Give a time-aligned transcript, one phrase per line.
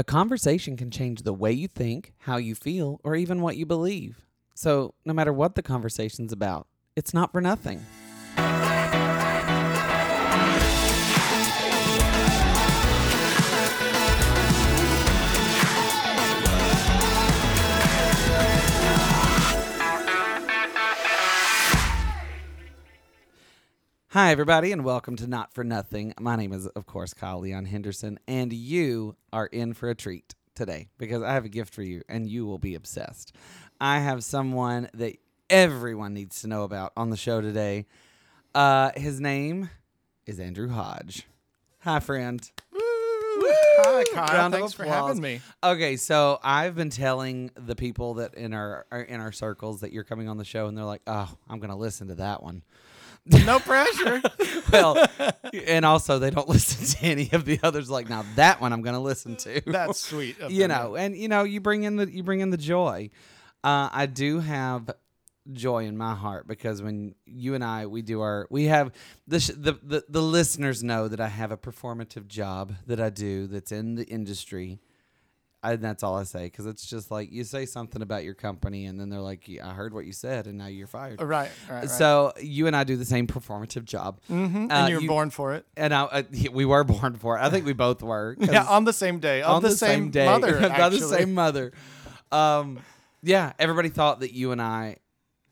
[0.00, 3.66] A conversation can change the way you think, how you feel, or even what you
[3.66, 4.22] believe.
[4.54, 7.84] So, no matter what the conversation's about, it's not for nothing.
[24.12, 26.14] Hi, everybody, and welcome to Not for Nothing.
[26.18, 30.34] My name is, of course, Kyle Leon Henderson, and you are in for a treat
[30.56, 33.32] today because I have a gift for you, and you will be obsessed.
[33.80, 35.14] I have someone that
[35.48, 37.86] everyone needs to know about on the show today.
[38.52, 39.70] Uh, his name
[40.26, 41.28] is Andrew Hodge.
[41.82, 42.50] Hi, friend.
[42.74, 44.36] Hi, Kyle.
[44.36, 45.40] Round Thanks for having me.
[45.62, 49.92] Okay, so I've been telling the people that in our, our in our circles that
[49.92, 52.64] you're coming on the show, and they're like, "Oh, I'm gonna listen to that one."
[53.44, 54.22] No pressure.
[54.72, 55.06] well,
[55.66, 57.90] and also they don't listen to any of the others.
[57.90, 59.60] Like now, that one I'm going to listen to.
[59.66, 60.40] That's sweet.
[60.40, 63.10] of you know, and you know, you bring in the you bring in the joy.
[63.62, 64.90] Uh, I do have
[65.52, 68.92] joy in my heart because when you and I we do our we have
[69.26, 73.10] the sh- the, the the listeners know that I have a performative job that I
[73.10, 74.80] do that's in the industry.
[75.62, 78.86] I, that's all I say because it's just like you say something about your company
[78.86, 81.50] and then they're like, yeah, "I heard what you said and now you're fired." Right,
[81.68, 81.90] right, right.
[81.90, 84.20] So you and I do the same performative job.
[84.30, 85.66] Mhm, uh, and you're you- born for it.
[85.76, 86.22] And I, uh,
[86.52, 87.42] we were born for it.
[87.42, 88.36] I think we both were.
[88.50, 89.42] Yeah, on the same day.
[89.42, 90.58] On the, same, day, mother.
[90.68, 91.72] by the same mother.
[92.32, 92.78] Um,
[93.22, 94.96] yeah, everybody thought that you and I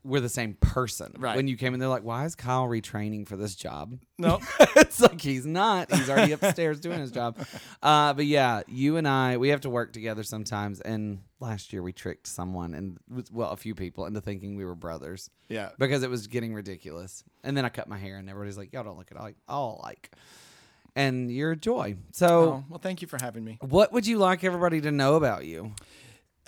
[0.05, 1.13] were the same person.
[1.19, 1.37] Right.
[1.37, 4.41] When you came in, they're like, "Why is Kyle retraining for this job?" No.
[4.77, 5.93] it's like he's not.
[5.93, 7.37] He's already upstairs doing his job.
[7.83, 10.81] Uh, but yeah, you and I, we have to work together sometimes.
[10.81, 12.99] And last year we tricked someone and
[13.33, 15.71] well, a few people into thinking we were brothers Yeah.
[15.79, 17.23] because it was getting ridiculous.
[17.45, 19.81] And then I cut my hair, and everybody's like, "Y'all don't look at all all
[19.83, 20.11] alike."
[20.97, 21.97] And you're a joy.
[22.13, 23.59] So, Oh, well, thank you for having me.
[23.61, 25.73] what would you like everybody to know about you?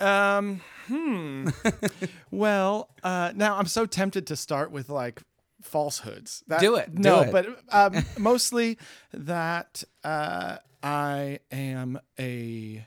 [0.01, 1.49] Um, hmm.
[2.31, 5.21] well, uh, now I'm so tempted to start with like
[5.61, 6.43] falsehoods.
[6.47, 7.31] That, Do it, do No, it.
[7.31, 8.77] but um, mostly
[9.13, 12.85] that uh, I am a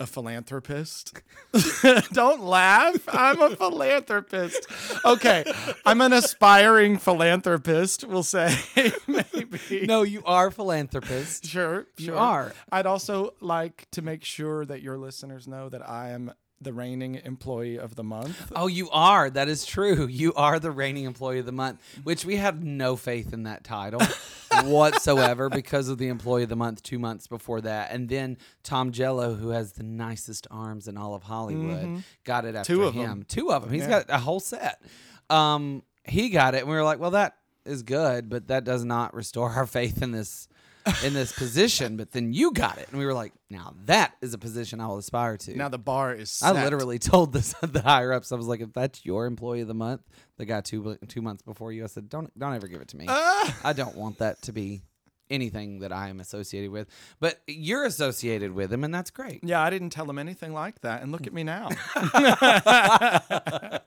[0.00, 1.22] a philanthropist.
[2.12, 2.96] Don't laugh.
[3.06, 4.66] I'm a philanthropist.
[5.04, 5.44] Okay,
[5.86, 8.02] I'm an aspiring philanthropist.
[8.02, 8.56] We'll say
[9.06, 9.86] maybe.
[9.86, 11.46] No, you are a philanthropist.
[11.46, 12.52] Sure, You are.
[12.72, 16.32] I'd also like to make sure that your listeners know that I am
[16.64, 18.50] the reigning employee of the month.
[18.56, 19.30] Oh, you are.
[19.30, 20.06] That is true.
[20.14, 23.62] You are the reigning employee of the month, which we have no faith in that
[23.64, 24.00] title
[24.64, 27.90] whatsoever because of the employee of the month two months before that.
[27.92, 32.54] And then Tom Jello, who has the nicest arms in all of Hollywood, got it
[32.54, 32.82] after Mm-hmm.
[32.82, 33.02] Two of him.
[33.08, 33.24] them.
[33.28, 33.72] Two of them.
[33.72, 33.88] He's Yeah.
[34.04, 34.80] got a whole set.
[35.30, 38.84] Um, he got it, and we were like, well, that is good, but that does
[38.84, 40.48] not restore our faith in this.
[41.02, 44.34] In this position, but then you got it, and we were like, "Now that is
[44.34, 47.80] a position I will aspire to." Now the bar is I literally told this the
[47.80, 48.32] higher ups.
[48.32, 50.02] I was like, if that's your employee of the month,
[50.36, 52.96] the guy two two months before you, I said, don't don't ever give it to
[52.98, 53.06] me.
[53.08, 53.56] Ah!
[53.64, 54.82] I don't want that to be
[55.30, 56.86] anything that I am associated with.
[57.18, 59.40] But you're associated with him, and that's great.
[59.42, 61.70] Yeah, I didn't tell him anything like that, and look at me now.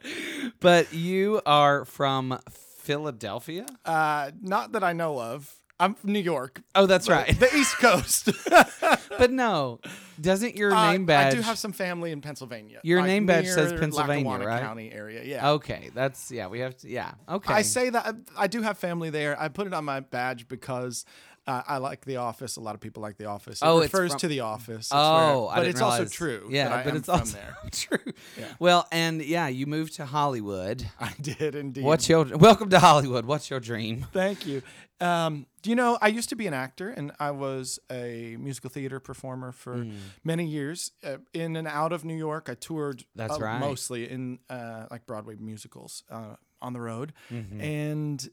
[0.59, 3.66] But you are from Philadelphia.
[3.85, 5.53] uh, not that I know of.
[5.80, 7.40] I'm from New York, Oh, that's right.
[7.40, 8.30] the East Coast.
[9.18, 9.80] but no,
[10.20, 11.34] doesn't your Uh, name badge?
[11.34, 12.80] I do have some family in Pennsylvania.
[12.84, 14.62] Your name badge says Pennsylvania, Lackawanna right?
[14.62, 15.24] County area.
[15.24, 15.52] Yeah.
[15.52, 16.48] Okay, that's yeah.
[16.48, 17.12] We have to yeah.
[17.30, 17.54] Okay.
[17.54, 19.40] I say that I do have family there.
[19.40, 21.06] I put it on my badge because
[21.47, 22.58] uh, I like The Office.
[22.58, 23.62] A lot of people like The Office.
[23.62, 24.88] It Oh, refers from- to The Office.
[24.88, 26.47] It's Oh, where- but it's also true.
[26.52, 27.56] Yeah, but it's from also there.
[27.72, 28.13] true.
[28.59, 30.88] Well, and yeah, you moved to Hollywood.
[31.00, 31.84] I did indeed.
[31.84, 33.25] What's your welcome to Hollywood?
[33.25, 34.06] What's your dream?
[34.13, 34.62] Thank you.
[35.00, 38.69] Um, do you know I used to be an actor and I was a musical
[38.72, 39.91] theater performer for Hmm.
[40.24, 42.50] many years uh, in and out of New York.
[42.50, 43.59] I toured That's uh, right.
[43.59, 47.62] mostly in uh, like Broadway musicals uh, on the road, Mm-hmm.
[47.62, 48.29] and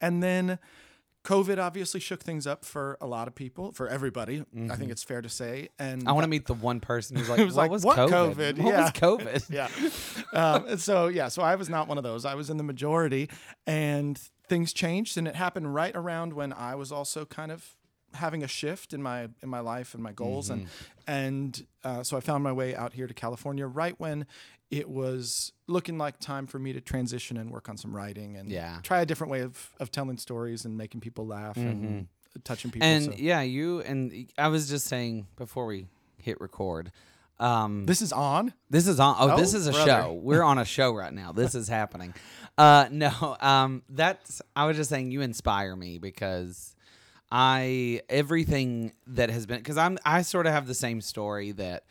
[0.00, 0.58] and then
[1.26, 4.44] COVID obviously shook things up for a lot of people, for everybody.
[4.70, 5.68] I think it's fair to say.
[5.78, 6.08] And Mm-hmm.
[6.08, 8.34] I want to meet the one person who's like, was what like, was "What COVID?
[8.34, 8.82] COVID?" What Yeah.
[8.82, 9.50] was COVID?
[9.50, 9.68] yeah.
[10.54, 12.24] Um, and so yeah, so I was not one of those.
[12.24, 13.28] I was in the majority,
[13.66, 14.18] and
[14.48, 17.74] things changed, and it happened right around when I was also kind of
[18.14, 21.10] having a shift in my in my life and my goals, and Mm-hmm.
[21.10, 24.26] and uh, so I found my way out here to California right when
[24.70, 28.50] it was looking like time for me to transition and work on some writing and
[28.50, 28.78] Yeah.
[28.82, 32.08] try a different way of of telling stories and making people laugh and
[32.44, 32.86] touching people.
[32.86, 33.12] And so.
[33.16, 35.86] yeah, you and I was just saying before we
[36.18, 36.90] hit record.
[37.38, 38.54] Um, this is on.
[38.70, 39.14] This is on.
[39.18, 39.90] Oh, this Oh, is a brother.
[39.90, 40.12] show.
[40.14, 41.32] We're on a show right now.
[41.32, 42.14] This is happening.
[42.58, 44.40] Uh, no, um, that's.
[44.56, 46.74] I was just saying you inspire me because
[47.30, 51.84] I everything that has been because I'm I sort of have the same story that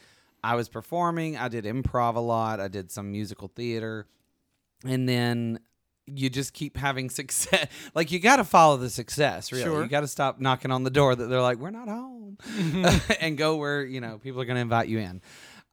[0.46, 1.38] I was performing.
[1.38, 2.60] I did improv a lot.
[2.60, 4.08] I did some musical theater,
[4.86, 5.60] and then
[6.08, 7.68] you just keep having success.
[7.96, 9.52] Like you got to follow the success.
[9.52, 9.82] Really, Sure.
[9.84, 12.38] you got to stop knocking on the door that they're like we're not home,
[13.20, 15.22] and go where you know people are going to invite you in.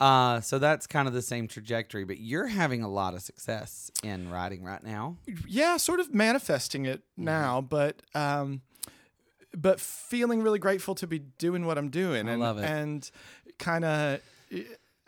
[0.00, 3.88] Uh, so that's kind of the same trajectory, but you're having a lot of success
[4.02, 5.16] in writing right now.
[5.46, 7.24] yeah, sort of manifesting it Mm-hmm.
[7.24, 8.62] now, but um,
[9.54, 12.26] but feeling really grateful to be doing what I'm doing.
[12.28, 12.64] I and, love it.
[12.64, 13.08] And
[13.58, 14.20] kind of,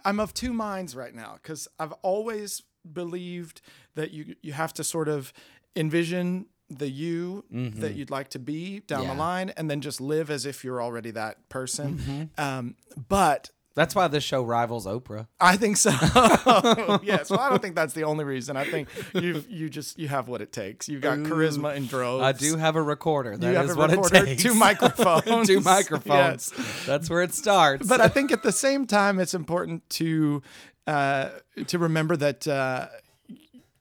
[0.05, 3.61] I'm of two minds right now because I've always believed
[3.95, 5.33] that you you have to sort of
[5.77, 9.09] envision the you that you'd like to be down Mm-hmm.
[9.09, 9.15] Yeah.
[9.15, 11.99] the line, and then just live as if you're already that person.
[11.99, 12.41] Mm-hmm.
[12.41, 12.77] Um,
[13.09, 15.27] but That's why this show rivals Oprah.
[15.41, 15.91] I think so.
[17.03, 17.29] yes.
[17.31, 18.57] Well, I don't think that's the only reason.
[18.57, 20.89] I think you you just you have what it takes.
[20.89, 22.23] You've got charisma in droves.
[22.23, 23.37] I do have a recorder.
[23.37, 24.43] That You have is a what recorder, it takes.
[24.43, 26.53] two microphones, two microphones.
[26.57, 26.85] Yes.
[26.87, 27.89] That's where it starts.
[27.89, 30.43] But I think at the same time, it's important to
[30.87, 31.31] uh,
[31.67, 32.47] to remember that.
[32.47, 32.87] Uh,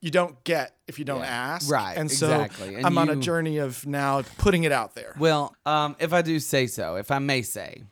[0.00, 2.74] you don't get if you don't ask, Right, And so exactly.
[2.74, 5.14] And I'm on a journey of now putting it out there.
[5.18, 7.84] well, um, if I do say so, if I may say,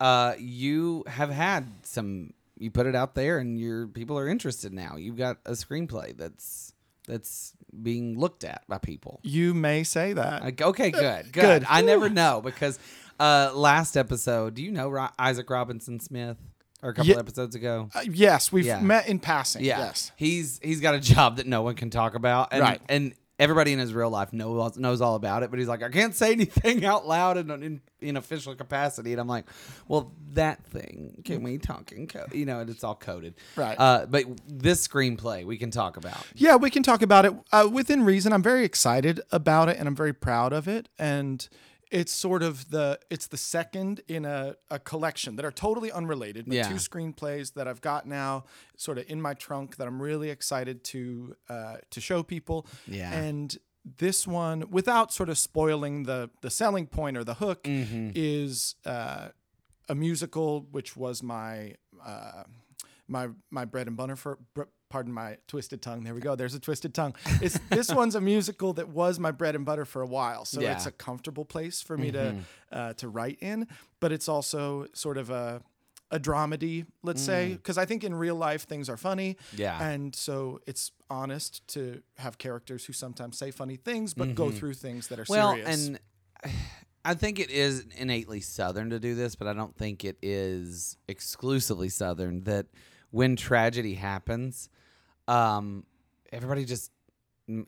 [0.00, 2.32] uh, you have had some.
[2.58, 4.96] You put it out there, and your people are interested now.
[4.96, 6.72] You've got a screenplay that's
[7.06, 7.52] that's
[7.82, 9.20] being looked at by people.
[9.22, 10.42] You may say that.
[10.42, 11.32] Like, okay, good, good.
[11.32, 11.66] Good.
[11.68, 12.78] I never know because
[13.20, 16.36] uh, last episode, do you know Ro- Isaac Robinson Smith?
[16.82, 17.18] Or a couple Yeah.
[17.18, 17.88] episodes ago.
[17.94, 18.78] Uh, yes, we've Yeah.
[18.80, 19.64] met in passing.
[19.64, 19.78] Yeah.
[19.78, 20.12] Yes.
[20.16, 22.48] He's he's got a job that no one can talk about.
[22.52, 22.80] And, Right.
[22.90, 25.88] And everybody in his real life knows knows all about it, but he's like, I
[25.88, 29.12] can't say anything out loud in in, in official capacity.
[29.12, 29.46] And I'm like,
[29.88, 32.32] well, that thing, can we talk in code?
[32.32, 33.34] You know, and it's all coded.
[33.56, 33.78] Right.
[33.78, 36.26] Uh, but this screenplay we can talk about.
[36.34, 38.32] Yeah, we can talk about it uh, within reason.
[38.32, 40.88] I'm very excited about it, and I'm very proud of it.
[40.98, 41.46] And
[42.00, 46.44] it's sort of the it's the second in a, a collection that are totally unrelated,
[46.46, 46.68] but Yeah.
[46.68, 48.44] two screenplays that I've got now,
[48.76, 51.02] sort of in my trunk that I'm really excited to
[51.48, 52.66] uh, to show people.
[52.86, 53.12] Yeah.
[53.12, 53.56] And
[53.98, 58.10] this one, without sort of spoiling the the selling point or the hook, Mm-hmm.
[58.14, 59.28] is uh,
[59.88, 61.74] a musical, which was my
[62.04, 62.42] uh,
[63.06, 64.38] my my bread and butter for.
[64.94, 66.04] Pardon my twisted tongue.
[66.04, 66.36] There we go.
[66.36, 67.16] There's a twisted tongue.
[67.42, 70.60] It's this one's a musical that was my bread and butter for a while, so
[70.60, 70.72] Yeah.
[70.74, 72.40] it's a comfortable place for me to mm-hmm.
[72.70, 73.66] uh, to write in.
[73.98, 75.62] But it's also sort of a
[76.12, 77.56] a dramedy, let's say, mm.
[77.56, 79.36] because I think in real life things are funny.
[79.56, 79.84] Yeah.
[79.84, 84.56] and so it's honest to have characters who sometimes say funny things, but go mm-hmm.
[84.58, 85.88] through things that are Well, serious.
[85.88, 85.98] and
[87.04, 90.96] I think it is innately Southern to do this, but I don't think it is
[91.08, 92.44] exclusively Southern.
[92.44, 92.66] That
[93.10, 94.68] when tragedy happens,
[95.28, 95.84] um,
[96.32, 96.90] everybody just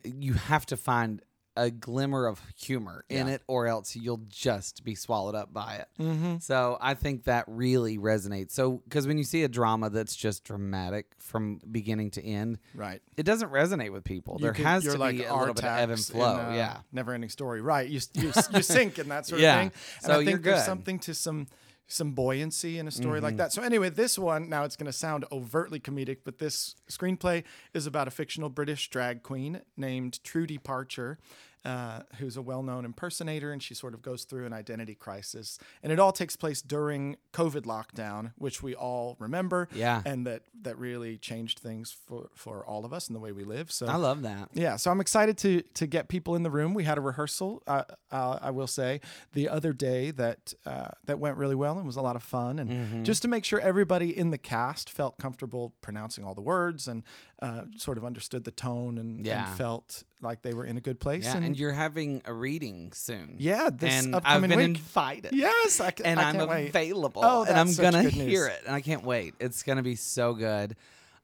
[0.05, 1.20] you have to find
[1.58, 5.88] a glimmer of humor in it, or else you'll just be swallowed up by it.
[5.99, 6.43] Mhm.
[6.43, 8.50] So I think that really resonates.
[8.50, 13.00] So because when you see a drama that's just dramatic from beginning to end, right.
[13.17, 14.37] it doesn't resonate with people.
[14.38, 16.37] there You could- has to like be a little bit of ebb and in, flow.
[16.50, 16.81] uh, yeah.
[16.93, 17.62] never ending story.
[17.62, 17.88] Right.
[17.88, 19.55] You you, you sink in that sort Yeah.
[19.55, 19.73] of thing.
[19.97, 21.47] And So I think you're there's something to some
[21.88, 23.24] some buoyancy in a story Mm-hmm.
[23.24, 23.52] like that.
[23.52, 27.44] So anyway, this one now it's going to sound overtly comedic, but this screenplay
[27.74, 31.18] is about a fictional British drag queen named Trudy Parcher.
[31.66, 35.92] Uh, who's a well-known impersonator, and she sort of goes through an identity crisis, and
[35.92, 40.00] it all takes place during COVID lockdown, which we all remember, Yeah.
[40.06, 43.43] and that that really changed things for for all of us and the way we
[43.44, 43.72] live.
[43.72, 44.48] So I love that.
[44.52, 46.72] yeah, so I'm excited to to get people in the room.
[46.72, 49.00] We had a rehearsal, uh, uh, I will say,
[49.32, 52.58] the other day that uh, that went really well and was a lot of fun,
[52.60, 53.02] and Mm-hmm.
[53.05, 57.02] just to make sure everybody in the cast felt comfortable pronouncing all the words and
[57.43, 59.48] uh, sort of understood the tone and, Yeah.
[59.48, 61.24] and felt like they were in a good place.
[61.24, 63.36] Yeah, and, and you're having a reading soon.
[63.39, 64.69] yeah, this and I've upcoming been week.
[64.79, 65.32] invited.
[65.32, 66.69] yes, I, ca- and I I'm wait.
[66.69, 67.22] available.
[67.25, 69.34] Oh, and I'm gonna hear it, and I can't wait.
[69.41, 70.77] It's gonna be so good.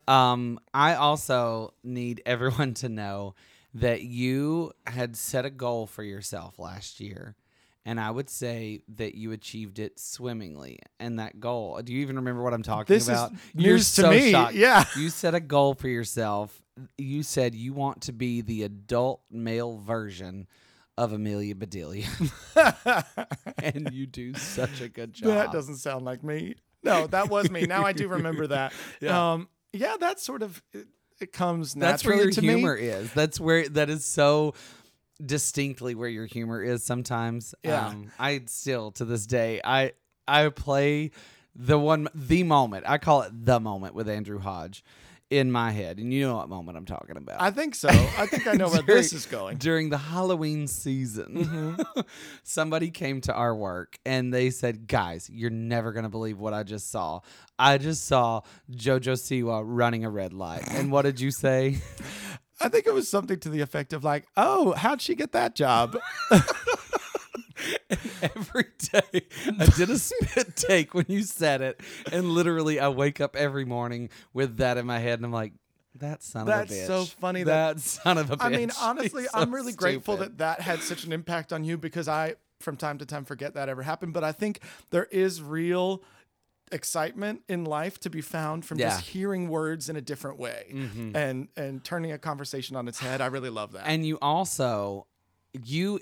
[0.09, 3.35] Um, I also need everyone to know
[3.75, 7.37] that you had set a goal for yourself last year,
[7.87, 10.79] and I would say that you achieved it swimmingly.
[11.01, 13.33] And that goal, do you even remember what I'm talking This is about?
[13.55, 14.31] news to me.
[14.31, 14.85] Yeah.
[14.97, 16.62] you set a goal for yourself.
[16.97, 20.47] You said you want to be the adult male version
[20.99, 22.07] of Amelia Bedelia,
[23.62, 25.29] and you do such a good job.
[25.29, 26.57] That doesn't sound like me.
[26.83, 27.62] No, that was me.
[27.67, 28.73] Now I do remember that.
[29.00, 29.33] Yeah.
[29.33, 30.87] Um, yeah, that's sort of it,
[31.21, 32.83] it comes That's where naturally your humor me.
[32.88, 33.12] is.
[33.12, 34.55] That's where that is so
[35.25, 37.55] distinctly where your humor is sometimes.
[37.64, 37.87] Yeah.
[37.88, 39.93] Um, I still to this day I
[40.29, 41.11] I play
[41.55, 42.85] the one the moment.
[42.87, 44.85] I call it the moment with Andrew Hodge
[45.33, 47.41] in my head, and you know what moment I'm talking about.
[47.41, 47.89] I think so.
[47.89, 49.57] I think I know where During- this is going.
[49.57, 52.01] During the Halloween season, mm-hmm.
[52.43, 56.53] somebody came to our work and they said, Guys, you're never going to believe what
[56.53, 57.21] I just saw.
[57.59, 60.69] I just saw JoJo Siwa running a red light.
[60.69, 61.79] And what did you say?
[62.61, 65.57] I think it was something to the effect of like, "Oh, how'd she get that
[65.57, 65.99] job?"
[68.23, 69.23] every day
[69.59, 71.81] I did a spit take when you said it.
[72.11, 75.52] And literally, I wake up every morning with that in my head and I'm like,
[75.97, 76.87] that son That's of a bitch.
[76.87, 78.45] That's so funny that- That, son of a bitch.
[78.45, 81.76] I mean, honestly, so I'm really grateful that that had such an impact on you
[81.76, 84.14] because I, from time to time, forget that ever happened.
[84.14, 86.02] But I think there is real
[86.71, 88.88] excitement in life to be found from Yeah.
[88.88, 91.14] just hearing words in a different way mm-hmm.
[91.14, 93.21] and and turning a conversation on its head.
[93.21, 93.87] I really love that.
[93.87, 95.07] and you also
[95.62, 96.00] you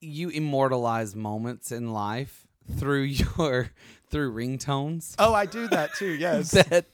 [0.00, 2.46] you immortalize moments in life
[2.78, 3.02] through
[3.38, 3.70] your
[4.10, 6.06] through ringtones oh, I do that too.
[6.18, 6.50] Yes.
[6.50, 6.86] that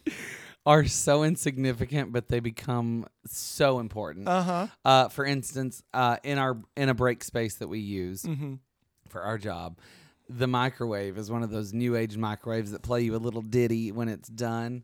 [0.65, 4.67] are so insignificant but they become so important Uh huh.
[4.85, 8.55] uh, for instance uh, in our in a break space that we use Mm-hmm.
[9.09, 9.79] for our job
[10.29, 13.93] the microwave is one of those new age microwaves that play you a little ditty
[13.93, 14.83] when it's done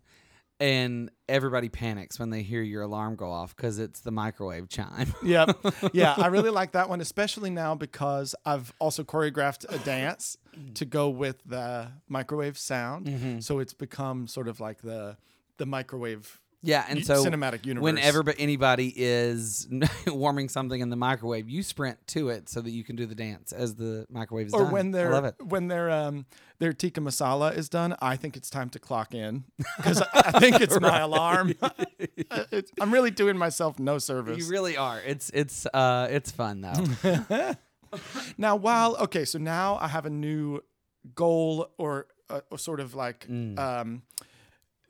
[0.62, 5.12] and everybody panics when they hear your alarm go off because it's the microwave chime
[5.25, 5.59] Yep.
[5.92, 10.38] Yeah, I really like that one, especially now because I've also choreographed a dance
[10.75, 13.07] to go with the microwave sound.
[13.07, 13.40] Mm-hmm.
[13.40, 15.16] So it's become sort of like the
[15.57, 17.83] the microwave Yeah, and so cinematic universe.
[17.85, 19.66] whenever but anybody is
[20.07, 23.16] warming something in the microwave, you sprint to it so that you can do the
[23.16, 24.73] dance as the microwave is or done.
[24.73, 26.25] when I their when their um
[26.61, 29.42] their tikka masala is done, I think it's time to clock in
[29.76, 31.54] because I, I think it's my alarm.
[31.99, 34.38] It's- I'm really doing myself no service.
[34.38, 35.00] You really are.
[35.00, 37.54] It's it's uh it's fun though.
[38.38, 40.61] Now, while okay, so now I have a new
[41.14, 43.59] goal or a, a sort of like Mm.
[43.59, 44.02] um,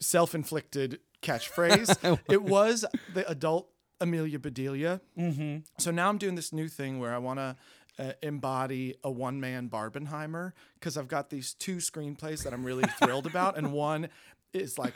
[0.00, 2.18] self-inflicted catchphrase.
[2.28, 3.68] it was the adult
[4.00, 5.00] Amelia Bedelia.
[5.18, 5.58] Mm-hmm.
[5.78, 7.56] So now I'm doing this new thing where I want to
[7.98, 13.26] uh, embody a one-man Barbenheimer because I've got these two screenplays that I'm really thrilled
[13.32, 14.08] about, and one
[14.52, 14.94] is like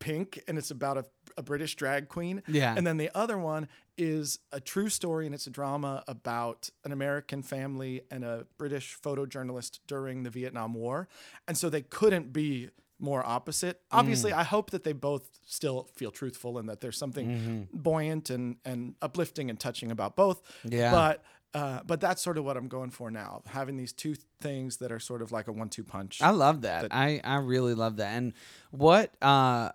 [0.00, 1.04] pink and it's about a,
[1.36, 2.42] a British drag queen.
[2.48, 2.74] Yeah.
[2.76, 6.90] And then the other one is a true story and it's a drama about an
[6.90, 11.06] American family and a British photojournalist during the Vietnam War.
[11.46, 13.76] And so they couldn't be more opposite.
[13.92, 13.98] Mm.
[13.98, 17.62] Obviously, I hope that they both still feel truthful and that there's something Mm-hmm.
[17.72, 20.42] buoyant and, and uplifting and touching about both.
[20.64, 20.90] Yeah.
[20.92, 24.76] But uh, but that's sort of what I'm going for now, having these two things
[24.76, 26.22] that are sort of like a one-two punch.
[26.22, 26.88] I love that.
[26.92, 28.14] I I really love that.
[28.16, 28.32] And
[28.70, 29.70] what uh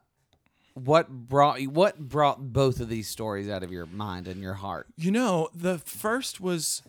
[0.73, 4.87] what brought what brought both of these stories out of your mind and your heart?
[4.95, 6.81] You know, the first was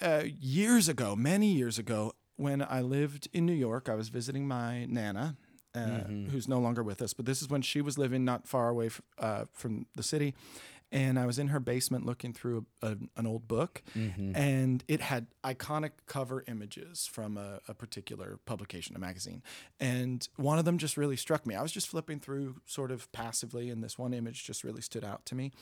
[0.00, 3.88] uh, years ago, many years ago, when I lived in New York.
[3.90, 5.36] I was visiting my nana,
[5.74, 5.78] uh,
[6.30, 8.86] who's no longer with us, but this is when she was living not far away
[8.86, 10.34] f- uh, from the city.
[10.92, 15.00] And I was in her basement looking through a, a, an old book, and it
[15.00, 19.44] had iconic cover images from a, a particular publication, a magazine.
[19.78, 21.54] And one of them just really struck me.
[21.54, 25.04] I was just flipping through sort of passively, and this one image just really stood
[25.04, 25.52] out to me.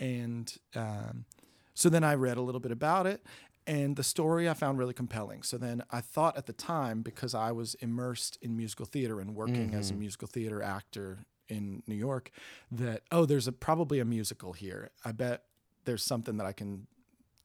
[0.00, 1.26] And um,
[1.74, 3.22] so then I read a little bit about it,
[3.68, 5.42] and the story I found really compelling.
[5.42, 9.34] So then I thought at the time, because I was immersed in musical theater and
[9.34, 10.00] working as a mm-hmm.
[10.00, 12.30] musical theater actor in New York,
[12.72, 14.90] that oh, there's a probably a musical here.
[15.04, 15.44] I bet
[15.84, 16.86] there's something that I can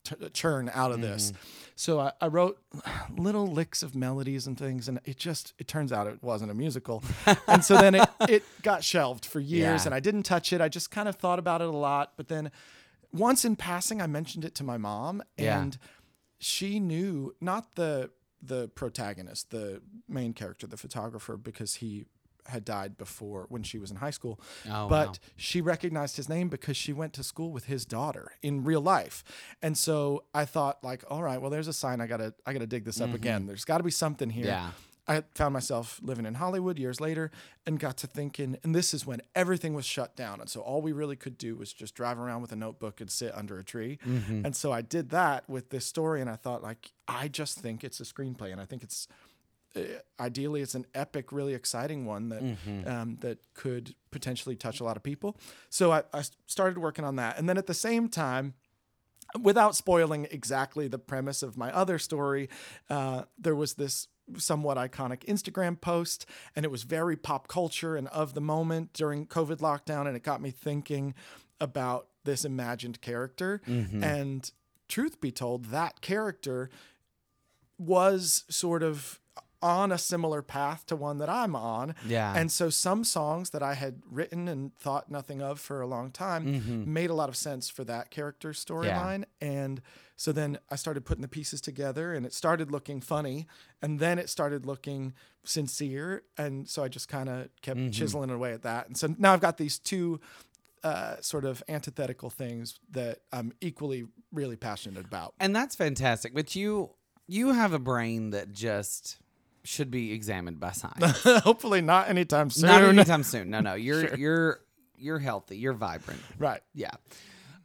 [0.06, 1.32] t- churn out of this.
[1.32, 1.38] Mm-hmm.
[1.76, 2.58] So I, I wrote
[3.18, 6.54] little licks of melodies and things, and it just it turns out it wasn't a
[6.54, 7.04] musical.
[7.50, 9.88] and so then it it got shelved for years, Yeah.
[9.88, 10.62] and I didn't touch it.
[10.62, 12.50] I just kind of thought about it a lot, but then
[13.12, 15.70] once in passing, I mentioned it to my mom, Yeah.
[16.44, 18.12] She knew not the
[18.46, 22.06] the protagonist, the main character, the photographer, because he
[22.48, 24.40] had died before when she was in high school.
[24.70, 25.14] Oh, but wow.
[25.38, 29.24] she recognized his name because she went to school with his daughter in real life.
[29.62, 32.52] And so I thought like, all right, well there's a sign I got to I
[32.52, 33.46] got to dig this up again.
[33.46, 34.46] There's got to be something here.
[34.46, 34.52] Mm-hmm.
[34.52, 34.72] Yeah.
[35.08, 37.30] I found myself living in Hollywood years later
[37.66, 40.40] and got to thinking, and this is when everything was shut down.
[40.40, 43.12] And so all we really could do was just drive around with a notebook and
[43.12, 44.00] sit under a tree.
[44.08, 44.46] Mm-hmm.
[44.46, 46.22] And so I did that with this story.
[46.22, 48.54] And I thought, like, I just think it's a screenplay.
[48.54, 49.08] And I think it's
[49.76, 49.82] uh,
[50.20, 52.88] ideally it's an epic, really exciting one that Mm-hmm.
[52.88, 55.36] um, that could potentially touch a lot of people.
[55.70, 57.38] So I, I started working on that.
[57.38, 58.54] And then at the same time,
[59.42, 62.50] without spoiling exactly the premise of my other story,
[62.90, 64.08] uh, there was this
[64.38, 66.26] somewhat iconic Instagram post,
[66.56, 70.24] and it was very pop culture and of the moment during COVID lockdown, and it
[70.24, 71.14] got me thinking
[71.60, 73.62] about this imagined character.
[73.68, 74.04] Mm-hmm.
[74.04, 74.52] And
[74.88, 76.70] truth be told, that character
[77.78, 79.20] was sort of
[79.64, 81.96] on a similar path to one that I'm on.
[82.06, 82.34] Yeah.
[82.36, 86.12] And so some songs that I had written and thought nothing of for a long
[86.12, 86.94] time Mm-hmm.
[86.94, 89.24] made a lot of sense for that character storyline.
[89.42, 89.48] Yeah.
[89.48, 89.82] And
[90.18, 93.48] so then I started putting the pieces together and it started looking funny.
[93.82, 96.24] And then it started looking sincere.
[96.38, 97.92] And so I just kind of kept Mm-hmm.
[97.92, 98.88] chiseling away at that.
[98.88, 100.20] And so now I've got these two
[100.84, 104.04] uh, sort of antithetical things that I'm equally
[104.34, 105.34] really passionate about.
[105.40, 106.34] and that's fantastic.
[106.34, 106.90] But you
[107.26, 109.18] you have a brain that just
[109.64, 111.22] should be examined by science.
[111.44, 112.68] Hopefully not anytime soon.
[112.68, 113.50] Not anytime soon.
[113.50, 113.74] No, no.
[113.84, 114.60] You're you're
[114.98, 115.58] you're healthy.
[115.58, 116.22] You're vibrant.
[116.38, 116.62] Right.
[116.74, 116.92] Yeah.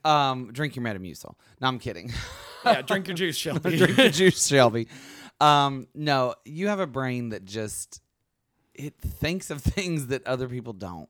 [0.04, 1.34] Um, drink your Metamucil.
[1.60, 2.12] No, I'm kidding.
[2.64, 2.82] Yeah.
[2.82, 3.76] Drink your juice, Shelby.
[3.76, 4.88] drink the juice, Shelby.
[5.40, 8.00] Um, no, you have a brain that just
[8.74, 11.08] it thinks of things that other people don't.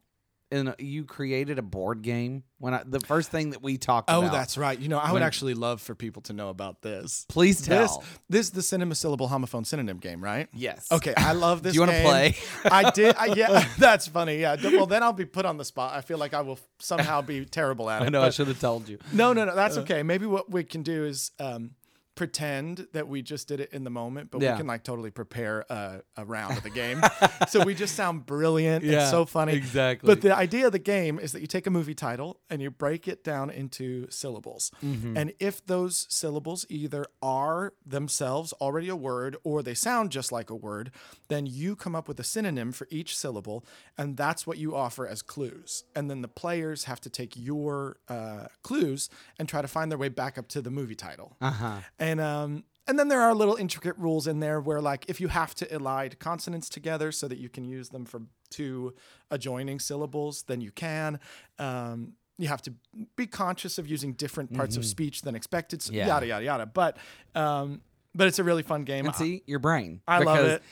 [0.50, 4.20] And you created a board game when I, the first thing that we talked Oh,
[4.20, 4.30] about.
[4.30, 4.78] Oh, that's right.
[4.78, 7.26] You know, I would actually love for people to know about this.
[7.28, 8.04] Please This, tell.
[8.30, 10.48] this is the cinema syllable homophone synonym game, right?
[10.54, 10.90] Yes.
[10.90, 11.74] Okay, I love this.
[11.76, 11.82] Game.
[11.82, 12.36] You wanna play?
[12.64, 13.14] I did.
[13.16, 14.38] I, yeah, that's funny.
[14.40, 14.56] Yeah.
[14.62, 15.92] Well, then I'll be put on the spot.
[15.94, 18.06] I feel like I will somehow be terrible at it.
[18.06, 18.98] I know I should have told you.
[19.12, 19.54] No, no, no.
[19.54, 19.80] That's Uh.
[19.82, 20.02] okay.
[20.02, 21.72] Maybe what we can do is um,
[22.18, 24.52] pretend that we just did it in the moment, but Yeah.
[24.54, 27.00] we can like totally prepare a, a round of the game.
[27.48, 28.84] so we just sound brilliant.
[28.84, 29.52] Yeah, it's so funny.
[29.52, 30.04] exactly.
[30.08, 32.72] But the idea of the game is that you take a movie title and you
[32.72, 34.72] break it down into syllables.
[34.84, 35.16] Mm-hmm.
[35.16, 40.50] And if those syllables either are themselves already a word or they sound just like
[40.50, 40.90] a word,
[41.28, 43.64] then you come up with a synonym for each syllable.
[43.96, 45.84] And that's what you offer as clues.
[45.94, 49.08] And then the players have to take your uh, clues
[49.38, 51.36] and try to find their way back up to the movie title.
[51.40, 51.76] Uh-huh.
[52.00, 55.28] And um and then there are little intricate rules in there where like if you
[55.28, 58.94] have to elide consonants together so that you can use them for two
[59.30, 61.20] adjoining syllables, then you can.
[61.58, 62.72] Um you have to
[63.16, 65.98] be conscious of using different parts of speech than expected, so Mm-hmm.
[65.98, 66.06] Yeah.
[66.06, 66.66] yada yada yada.
[66.66, 66.96] But
[67.34, 67.82] um
[68.14, 69.06] but it's a really fun game.
[69.06, 70.00] And see, your brain.
[70.08, 70.62] I love it.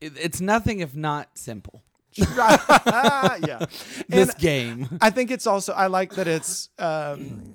[0.00, 1.82] it- It's nothing if not simple.
[2.16, 3.66] yeah.
[4.08, 4.98] This And game.
[5.00, 7.54] I think it's also I like that it's um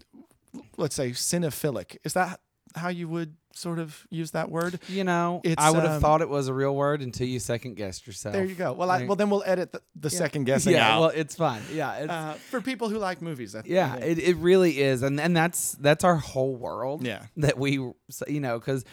[0.77, 1.97] let's say cinephilic.
[2.03, 2.39] Is that
[2.75, 4.79] how you would sort of use that word?
[4.87, 7.39] You know, It's, I would have um, thought it was a real word until you
[7.39, 8.33] second guessed yourself.
[8.33, 8.73] There you go.
[8.73, 11.01] Well, I, well then we'll edit the, the second guessing yeah, out.
[11.01, 11.61] well, it's fine.
[11.73, 13.55] Yeah, it's, uh, for people who like movies.
[13.55, 17.05] I th- yeah, it, it really is, and and that's that's our whole world.
[17.05, 17.25] Yeah.
[17.37, 18.85] that we, you know, because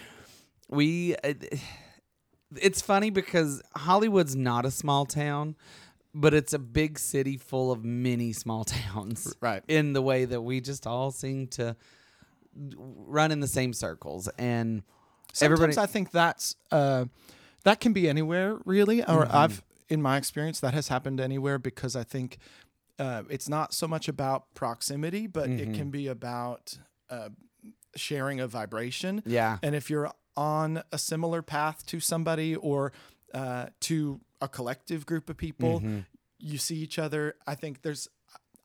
[0.68, 1.14] we.
[1.24, 1.60] It,
[2.56, 5.56] it's funny because Hollywood's not a small town,
[6.14, 9.34] but it's a big city full of many small towns.
[9.40, 9.62] Right.
[9.68, 11.76] In the way that we just all seem to
[12.76, 14.82] run in the same circles, and
[15.32, 15.78] Sometimes everybody.
[15.82, 17.04] I think that's uh,
[17.64, 19.36] that can be anywhere really, or Mm-hmm.
[19.36, 22.38] I've in my experience that has happened anywhere because I think
[22.98, 25.72] uh, it's not so much about proximity, but Mm-hmm.
[25.72, 26.78] it can be about
[27.10, 27.28] uh,
[27.96, 29.22] sharing a vibration.
[29.26, 29.58] yeah.
[29.62, 32.92] And if you're on a similar path to somebody or
[33.34, 36.00] uh, to a collective group of people, Mm-hmm.
[36.38, 37.34] you see each other.
[37.46, 38.08] I think there's,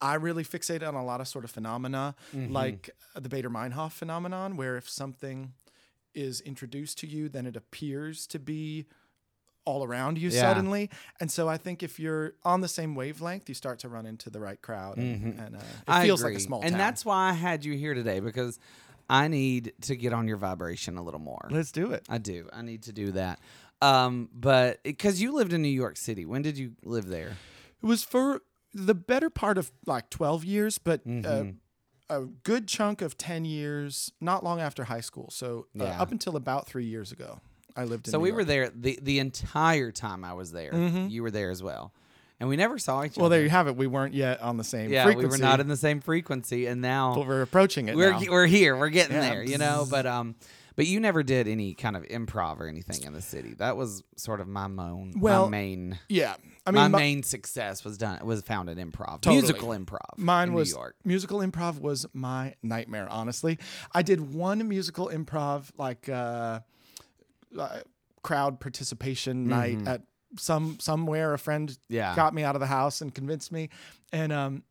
[0.04, 2.54] I really fixate on a lot of sort of phenomena Mm-hmm.
[2.54, 5.54] like the Baader Meinhof phenomenon, where if something
[6.14, 8.86] is introduced to you, then it appears to be
[9.66, 10.42] all around you Yeah.
[10.42, 10.90] suddenly.
[11.22, 14.30] And so I think if you're on the same wavelength, you start to run into
[14.30, 15.92] the right crowd, and, and uh, it Mm-hmm.
[15.92, 16.34] I feels agree.
[16.34, 16.78] like a small and town.
[16.80, 18.60] that's why I had you here today because
[19.10, 21.48] I need to get on your vibration a little more.
[21.50, 22.06] let's do it.
[22.10, 22.50] I do.
[22.52, 23.40] I need to do that.
[23.82, 27.36] Um, but because you lived in New York City, when did you live there?
[27.82, 28.42] It was for
[28.74, 31.50] the better part of like 12 years, but Mm-hmm.
[31.50, 31.54] uh,
[32.10, 35.30] a good chunk of 10 years, not long after high school.
[35.32, 36.02] So uh, Yeah.
[36.02, 37.40] up until about three years ago,
[37.76, 38.38] I lived in So New we York.
[38.38, 40.76] were there the the entire time I was there.
[40.76, 41.92] You were there as well,
[42.40, 43.22] and we never saw each Well, other.
[43.22, 43.76] Well, there you have it.
[43.78, 45.28] We weren't yet on the same yeah, frequency.
[45.28, 48.22] we were not in the same frequency, and now but we're approaching it we're now.
[48.30, 48.76] we're here.
[48.78, 49.30] We're getting Yeah.
[49.30, 49.88] there, you know.
[49.90, 50.36] But um,
[50.76, 53.54] but you never did any kind of improv or anything in the city.
[53.56, 56.00] That was sort of my moan, Well, my main.
[56.10, 56.36] yeah.
[56.66, 59.36] I mean, my- main success was done was found in improv, Totally.
[59.42, 60.18] musical improv.
[60.18, 60.96] Mine in was New York.
[61.04, 63.08] musical improv was my nightmare.
[63.10, 63.60] Honestly,
[63.94, 66.62] I did one musical improv like uh,
[67.58, 67.80] uh,
[68.22, 70.02] crowd participation night at
[70.38, 71.34] some somewhere.
[71.34, 71.94] A friend Mm-hmm.
[71.94, 72.16] Yeah.
[72.16, 73.70] got me out of the house and convinced me,
[74.12, 74.64] and um,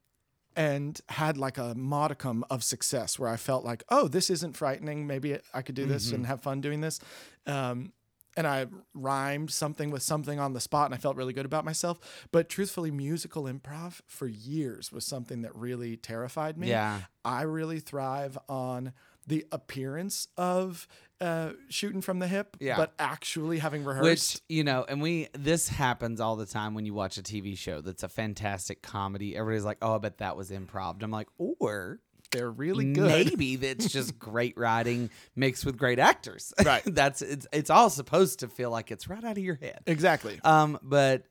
[0.57, 5.07] and had like a modicum of success where I felt like, oh, this isn't frightening.
[5.07, 6.15] Maybe I could do this Mm-hmm.
[6.17, 7.01] and have fun doing this.
[7.47, 7.93] Um,
[8.37, 11.65] and I rhymed something with something on the spot and I felt really good about
[11.67, 11.99] myself.
[12.33, 16.69] But truthfully, musical improv for years was something that really terrified me.
[16.69, 17.01] Yeah.
[17.25, 18.93] I really thrive on
[19.27, 20.87] the appearance of
[21.21, 22.77] uh, shooting from the hip, Yeah.
[22.77, 24.03] but actually having rehearsed.
[24.05, 27.57] Which you know, and we this happens all the time when you watch a TV
[27.57, 29.37] show that's a fantastic comedy.
[29.37, 32.01] Everybody's like, "Oh, I bet that was improv." I'm like, or
[32.33, 33.27] they're really good.
[33.29, 36.53] Maybe that's just great writing mixed with great actors.
[36.65, 36.83] Right.
[36.87, 39.81] that's it's it's all supposed to feel like it's right out of your head.
[39.87, 40.41] Exactly.
[40.43, 41.25] Um, but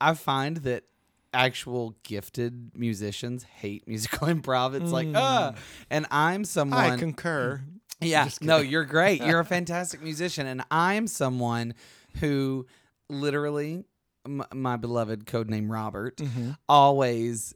[0.00, 0.84] I find that
[1.32, 4.74] actual gifted musicians hate musical improv.
[4.80, 5.54] It's like, ah,
[5.90, 6.78] and I'm someone.
[6.78, 7.62] I concur.
[8.04, 9.22] Yeah, no, you're great.
[9.22, 11.74] You're a fantastic musician, and I'm someone
[12.18, 12.66] who
[13.08, 13.84] literally,
[14.26, 16.20] m- my beloved codename Robert,
[16.68, 17.54] always.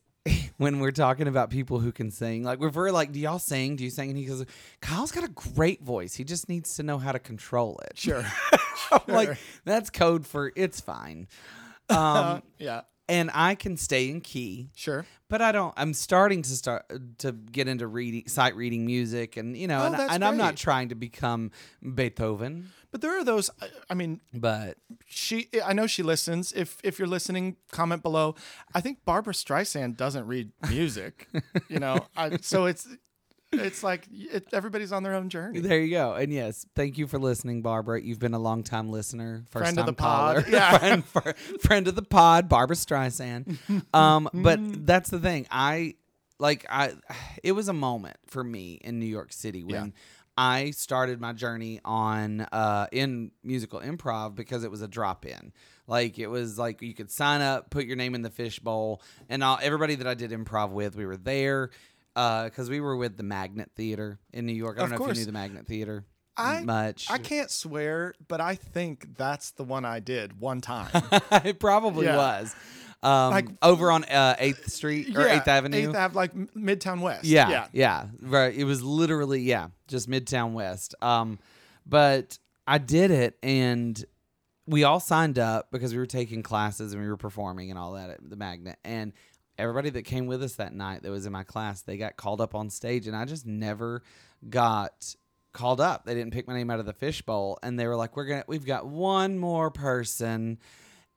[0.56, 3.76] When we're talking about people who can sing, like if we're like, "Do y'all sing?
[3.76, 4.44] Do you sing?" and he goes,
[4.80, 6.14] "Kyle's got a great voice.
[6.14, 8.24] He just needs to know how to control it." Sure.
[8.92, 11.26] I'm like that's code for it's fine.
[11.88, 12.82] Um, yeah.
[13.08, 15.06] And I can stay in key, Sure.
[15.28, 15.72] but I don't.
[15.76, 19.86] I'm starting to start to get into reading, sight reading music, and you know, Oh,
[19.86, 21.52] and, and I'm not trying to become
[21.94, 23.48] Beethoven, But there are those.
[23.62, 25.48] I- I mean, but she.
[25.64, 26.52] I know she listens.
[26.52, 28.34] If if you're listening, comment below.
[28.74, 31.28] I think Barbra Streisand doesn't read music.
[31.68, 32.06] you know.
[32.16, 32.88] I, so it's
[33.52, 35.60] it's like it, everybody's on their own journey.
[35.60, 36.14] there you go.
[36.14, 38.00] And yes, thank you for listening, Barbra.
[38.00, 40.44] You've been a long time listener, first Friend of time the pod.
[40.50, 40.78] Yeah.
[40.78, 41.30] friend, fr-
[41.60, 43.58] friend of the pod, Barbra Streisand.
[43.94, 45.46] Um, but that's the thing.
[45.50, 45.94] I
[46.38, 46.94] like I.
[47.42, 49.86] It was a moment for me in New York City when.
[49.86, 49.90] Yeah.
[50.38, 55.50] I started my journey on uh, in musical improv because it was a drop in.
[55.86, 59.42] Like it was like you could sign up, put your name in the fishbowl, and
[59.42, 61.70] all, everybody that I did improv with, we were there
[62.16, 64.78] because we were with the Magnet Theater in New York.
[64.78, 66.04] I don't Of know if you knew the Magnet Theater
[66.36, 67.10] I- much.
[67.10, 70.88] I can't swear, but I think that's the one I did one time.
[71.44, 72.16] it probably Yeah.
[72.16, 72.54] was.
[73.02, 75.76] Um, Like- over on uh, Eighth Street or Yeah, Eighth Avenue.
[75.90, 77.24] Eighth Ave, like Midtown West.
[77.24, 77.66] Yeah, Yeah.
[77.72, 78.54] yeah, Right.
[78.54, 80.94] It was literally yeah, just Midtown West.
[81.02, 81.38] Um,
[81.86, 84.02] but I did it, and
[84.66, 87.92] we all signed up because we were taking classes and we were performing and all
[87.92, 88.78] that at the Magnet.
[88.84, 89.12] And
[89.58, 92.40] everybody that came with us that night that was in my class, they got called
[92.40, 94.02] up on stage, and I just never
[94.48, 95.14] got
[95.52, 96.04] called up.
[96.04, 98.44] They didn't pick my name out of the fishbowl, and they were like, "We're gonna,
[98.46, 100.58] we've got one more person."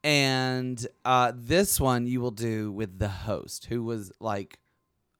[0.02, 4.58] And uh, this one you will do with the host, who was like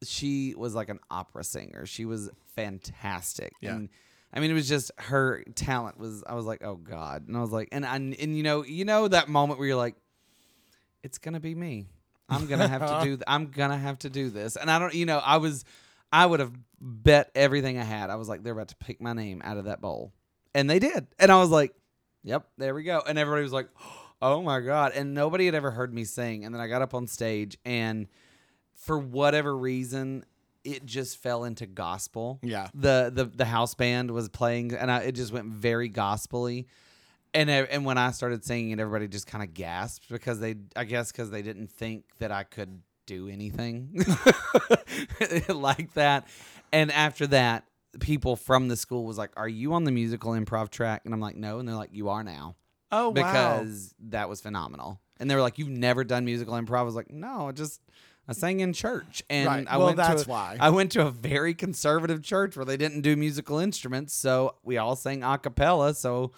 [0.03, 1.85] she was like an opera singer.
[1.85, 3.53] She was fantastic.
[3.61, 3.75] Yeah.
[3.75, 3.89] And
[4.33, 6.25] I mean, it was just her talent was.
[6.27, 8.85] I was like, oh god, and I was like, and I, and you know, you
[8.85, 9.97] know that moment where you're like,
[11.03, 11.89] it's gonna be me.
[12.31, 13.16] I'm gonna have to do.
[13.16, 14.57] Th- I'm gonna have to do this.
[14.57, 15.64] And I don't, you know, I was,
[16.12, 18.11] I would have bet everything I had.
[18.11, 20.12] I was like, they're about to pick my name out of that bowl,
[20.55, 21.07] and they did.
[21.19, 21.75] And I was like,
[22.23, 23.03] yep, there we go.
[23.07, 23.69] And everybody was like,
[24.23, 24.93] oh my god.
[24.95, 26.45] And nobody had ever heard me sing.
[26.45, 28.07] And then I got up on stage and
[28.75, 30.25] for whatever reason,
[30.64, 32.38] it just fell into gospel.
[32.43, 32.69] Yeah.
[32.75, 36.66] The the the house band was playing, and I, it just went very gospely.
[37.33, 40.85] And and when I started singing, it, everybody just kind of gasped because they, I
[40.85, 44.05] guess, because they didn't think that I could do anything
[45.49, 46.27] like that.
[46.73, 47.64] And after that,
[48.01, 51.21] people from the school was like, "Are you on the musical improv track?" And I'm
[51.21, 52.57] like, "No," and they're like, "You are now."
[52.93, 53.12] Oh wow.
[53.12, 55.01] because that was phenomenal.
[55.19, 57.81] And they were like, "You've never done musical improv?" I was like, "No, I just
[58.29, 59.66] I sang in church." And Right.
[59.69, 60.57] I Well, went that's to, why.
[60.61, 64.79] I went to a very conservative church where they didn't do musical instruments, so we
[64.79, 65.95] all sang a cappella.
[65.95, 66.33] So,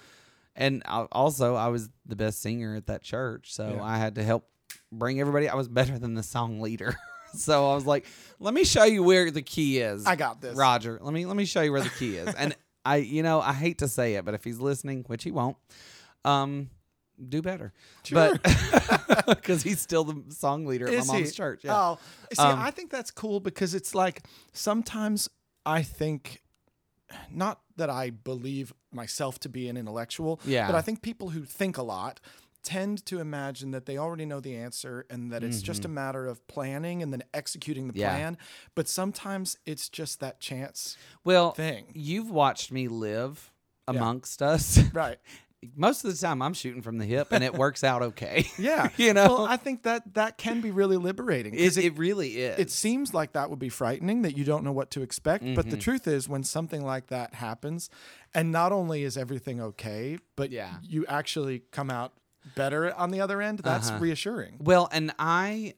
[0.57, 3.83] and I, also I was the best singer at that church, so Yeah.
[3.83, 4.49] I had to help
[4.91, 5.49] bring everybody.
[5.49, 6.95] I was better than the song leader.
[7.35, 8.05] So I was like,
[8.41, 10.55] "Let me show you where the key is." I got this.
[10.55, 10.99] Roger.
[11.01, 12.35] Let me let me show you where the key is.
[12.35, 15.31] And I, you know, I hate to say it, but if he's listening, which he
[15.31, 15.57] won't,
[16.27, 16.69] um,
[17.27, 17.73] do better.
[18.05, 18.39] Sure.
[18.45, 21.35] But because he's still the song leader at Is my mom's he?
[21.35, 21.63] church.
[21.65, 21.75] Yeah.
[21.75, 21.99] Oh,
[22.35, 25.27] see, Um, I think that's cool because it's like sometimes
[25.65, 26.42] I think,
[27.31, 30.67] not that I believe myself to be an intellectual, Yeah.
[30.67, 32.21] but I think people who think a lot
[32.63, 36.27] tend to imagine that they already know the answer and that it's just a matter
[36.29, 38.01] of planning and then executing the Mm-hmm.
[38.01, 38.11] Yeah.
[38.15, 38.39] plan.
[38.77, 41.87] But sometimes it's just that chance well, thing.
[41.93, 43.51] you've watched me live
[43.89, 44.79] amongst us.
[44.93, 45.19] Right.
[45.77, 48.47] Most of the time, I'm shooting from the hip, and it works out okay.
[48.59, 48.89] Yeah.
[48.97, 51.55] you know, Well, I think that that can be really liberating.
[51.55, 52.59] it, it really is.
[52.59, 55.53] it seems like that would be frightening that you don't know what to expect but
[55.67, 55.71] Mm-hmm.
[55.71, 57.91] the truth is when something like that happens
[58.35, 60.75] and not only is everything okay but Yeah.
[60.83, 62.13] you actually come out
[62.57, 63.99] better on the other end that's Uh-huh.
[64.01, 65.75] reassuring Well, and I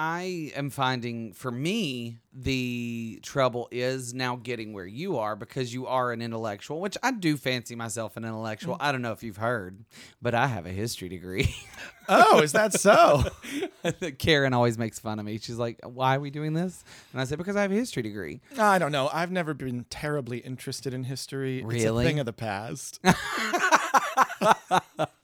[0.00, 5.88] I am finding for me the trouble is now getting where you are because you
[5.88, 8.76] are an intellectual, which I do fancy myself an intellectual.
[8.76, 8.80] Mm.
[8.80, 9.84] I don't know if you've heard,
[10.22, 11.52] but I have a history degree.
[12.08, 13.24] oh is that so
[14.18, 15.38] Karen always makes fun of me.
[15.38, 18.04] She's like, "Why are we doing this?" And I said, "Because I have a history
[18.04, 22.04] degree." i don't know i've never been terribly interested in history it's a Really?
[22.04, 23.00] thing of the past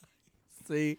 [0.68, 0.96] See,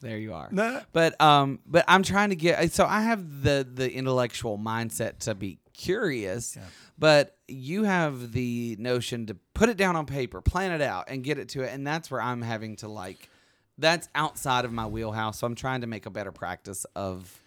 [0.00, 0.48] there you are.
[0.50, 0.80] No.
[0.92, 2.72] But um, but I'm trying to get.
[2.72, 6.56] So I have the the intellectual mindset to be curious,
[6.98, 11.22] but you have the notion to put it down on paper, plan it out, and
[11.24, 13.28] get it to it, and that's where I'm having to like.
[13.76, 17.40] That's outside of my wheelhouse, so I'm trying to make a better practice of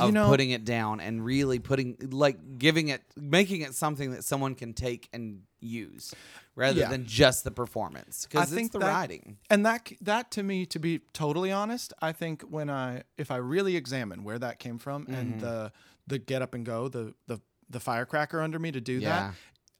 [0.00, 4.12] You of know- putting it down and really putting like giving it making it something
[4.12, 6.14] that someone can take and use
[6.54, 6.88] rather Yeah.
[6.88, 10.66] than just the performance because it's think the that- writing And that that to me,
[10.66, 14.78] to be totally honest, I think when I if I really examine where that came
[14.78, 15.14] from Mm-hmm.
[15.14, 15.72] and the
[16.06, 19.08] the get up and go, the the the firecracker under me to do Yeah.
[19.30, 19.34] that,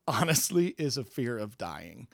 [0.07, 2.07] honestly, is a fear of dying.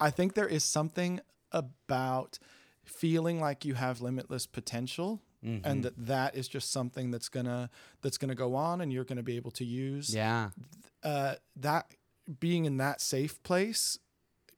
[0.00, 1.20] I think there is something
[1.52, 2.38] about
[2.84, 5.20] feeling like you have limitless potential.
[5.44, 5.66] Mm-hmm.
[5.66, 7.68] And that that is just something that's gonna
[8.00, 10.50] that's gonna go on, and you're gonna be able to use yeah
[11.02, 11.86] uh, that
[12.40, 13.98] being in that safe place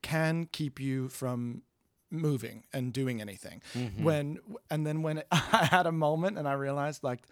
[0.02, 1.62] can keep you from
[2.10, 3.60] moving and doing anything.
[3.74, 4.04] Mm-hmm.
[4.04, 4.38] When
[4.70, 7.22] and then when I had a moment and I realized like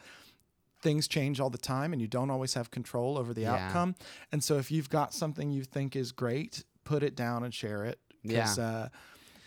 [0.82, 3.54] things change all the time and you don't always have control over the Yeah.
[3.66, 3.94] outcome.
[4.32, 7.84] And so if you've got something you think is great, put it down and share
[7.84, 7.98] it.
[8.28, 8.88] 'Cause, uh,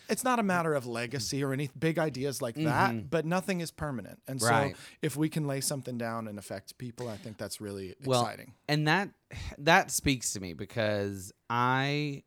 [0.08, 3.70] it's not a matter of legacy or any big ideas like that, but nothing is
[3.70, 4.20] permanent.
[4.26, 4.50] And Mm-hmm.
[4.54, 4.76] Right.
[4.76, 8.22] so if we can lay something down and affect people, I think that's really well,
[8.22, 8.54] exciting.
[8.68, 9.10] and that
[9.58, 12.22] that speaks to me because I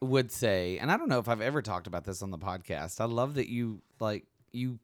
[0.00, 3.00] would say, and I don't know if I've ever talked about this on the podcast.
[3.00, 4.78] I love that you like you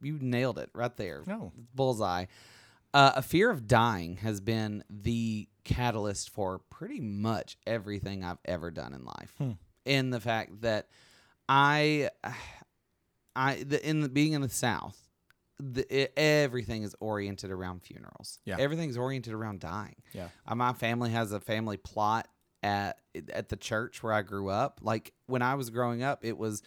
[0.00, 1.22] you nailed it right there.
[1.26, 1.52] No.
[1.74, 2.26] bullseye.
[2.94, 8.70] Uh, a fear of dying has been the catalyst for pretty much everything I've ever
[8.70, 9.34] done in life.
[9.38, 9.50] Hmm.
[9.84, 10.88] In the fact that
[11.48, 12.10] I,
[13.36, 14.98] I the, in the, being in the South,
[15.60, 18.38] the, it, everything is oriented around funerals.
[18.44, 18.56] Yeah.
[18.58, 19.96] everything's oriented around dying.
[20.12, 20.28] Yeah.
[20.46, 22.28] Uh, my family has a family plot
[22.62, 22.98] at
[23.32, 24.80] at the church where I grew up.
[24.82, 26.62] Like when I was growing up, it was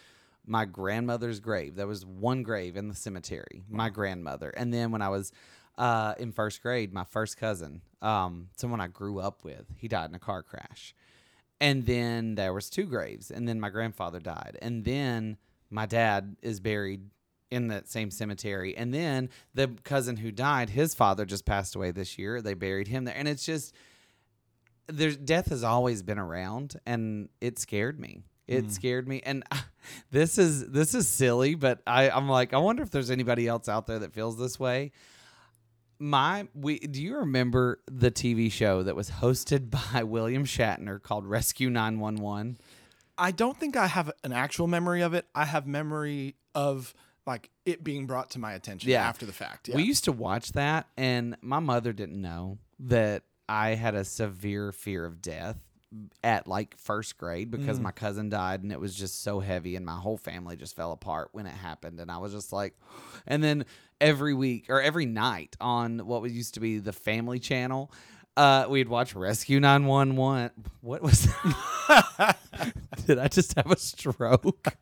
[0.45, 1.75] my grandmother's grave.
[1.75, 4.49] There was one grave in the cemetery, my grandmother.
[4.49, 5.31] And then when I was
[5.77, 10.09] uh, in first grade, my first cousin, um, someone I grew up with, he died
[10.09, 10.95] in a car crash.
[11.61, 15.37] And then there was two graves, and then my grandfather died, and then
[15.69, 17.11] my dad is buried
[17.51, 21.91] in that same cemetery, and then the cousin who died, his father just passed away
[21.91, 22.41] this year.
[22.41, 23.75] They buried him there, and it's just
[24.87, 28.23] there's death has always been around, and it scared me.
[28.47, 28.71] It mm.
[28.71, 29.43] scared me, and
[30.11, 33.69] this is this is silly, but I I'm like I wonder if there's anybody else
[33.69, 34.91] out there that feels this way
[36.01, 41.25] my we do you remember the TV show that was hosted by William Shatner called
[41.25, 42.57] Rescue 911?
[43.17, 45.27] I don't think I have an actual memory of it.
[45.35, 46.93] I have memory of
[47.27, 49.07] like it being brought to my attention Yeah.
[49.07, 49.67] after the fact.
[49.67, 49.75] Yeah.
[49.75, 54.71] We used to watch that and my mother didn't know that I had a severe
[54.71, 55.57] fear of death
[56.23, 59.85] at like first grade because my cousin died and it was just so heavy and
[59.85, 62.75] my whole family just fell apart when it happened and I was just like
[63.27, 63.65] and then
[63.99, 67.91] every week or every night on what was used to be the family channel
[68.37, 70.51] uh, we'd watch Rescue 911.
[70.79, 72.37] What was that?
[73.05, 74.73] Did I just have a stroke?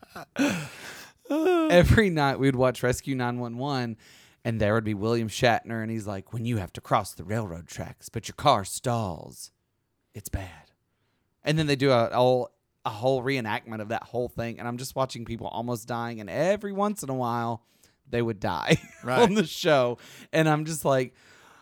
[1.31, 3.97] Every night we'd watch Rescue 911
[4.45, 7.23] and there would be William Shatner and he's like, "When you have to cross the
[7.23, 9.51] railroad tracks but your car stalls,
[10.13, 10.69] it's bad."
[11.43, 12.51] And then they do a whole
[12.85, 14.57] a whole reenactment of that whole thing.
[14.59, 16.19] And I'm just watching people almost dying.
[16.21, 17.63] And every once in a while
[18.09, 19.21] they would die Right.
[19.21, 19.97] on the show.
[20.33, 21.13] And I'm just like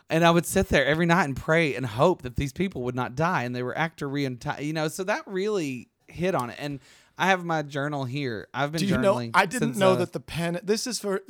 [0.09, 2.95] and I would sit there every night and pray and hope that these people would
[2.95, 3.43] not die.
[3.43, 6.57] And they were actor reenti you know so that really hit on it.
[6.59, 6.79] And
[7.17, 9.15] I have my journal here I've been Do you know?
[9.15, 10.60] journaling I didn't know uh, that the pen.
[10.63, 11.21] This is for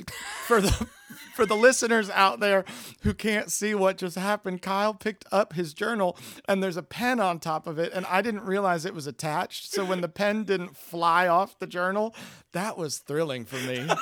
[0.45, 0.87] for the
[1.35, 2.65] for the listeners out there
[3.03, 4.61] who can't see what just happened.
[4.61, 8.21] Kyle picked up his journal and there's a pen on top of it, and I
[8.21, 9.71] didn't realize it was attached.
[9.71, 12.13] So when the pen didn't fly off the journal,
[12.51, 13.87] that was thrilling for me.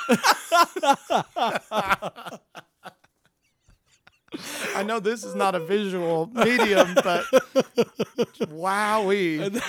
[4.74, 7.24] I know this is not a visual medium, but
[8.50, 9.62] wowee.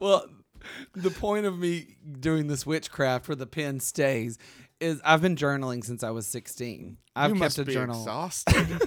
[0.00, 0.26] Well,
[0.94, 4.38] the point of me doing this witchcraft where the pen stays
[4.80, 6.96] is I've been journaling since I was 16.
[7.16, 8.00] I've you kept must a be journal.
[8.00, 8.54] exhausted.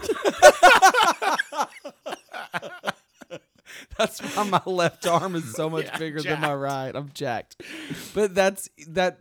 [3.98, 6.94] That's why my left arm is so much Yeah, bigger than my right.
[6.96, 7.62] I'm jacked.
[8.14, 9.20] But that's that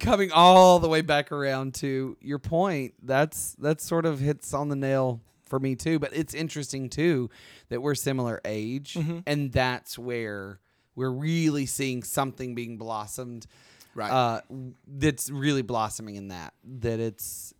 [0.00, 2.94] coming all the way back around to your point.
[3.02, 5.98] That's that sort of hits on the nail for me too.
[5.98, 7.30] But it's interesting too
[7.68, 9.18] that we're similar age, Mm-hmm.
[9.26, 10.58] and that's where
[10.96, 13.46] we're really seeing something being blossomed.
[13.94, 14.10] Right.
[14.10, 14.40] Uh,
[14.86, 17.53] that's really blossoming in that that it's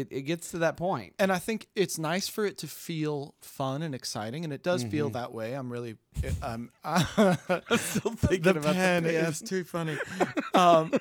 [0.00, 1.14] it, it gets to that point.
[1.18, 4.82] and I think it's nice for it to feel fun and exciting, and it does
[4.82, 4.90] Mm-hmm.
[4.90, 5.54] feel that way.
[5.54, 5.96] I'm really,
[6.42, 7.36] um, I'm
[7.76, 9.14] Still thinking the about the pen pen.
[9.14, 9.96] is too funny.
[10.54, 10.92] um,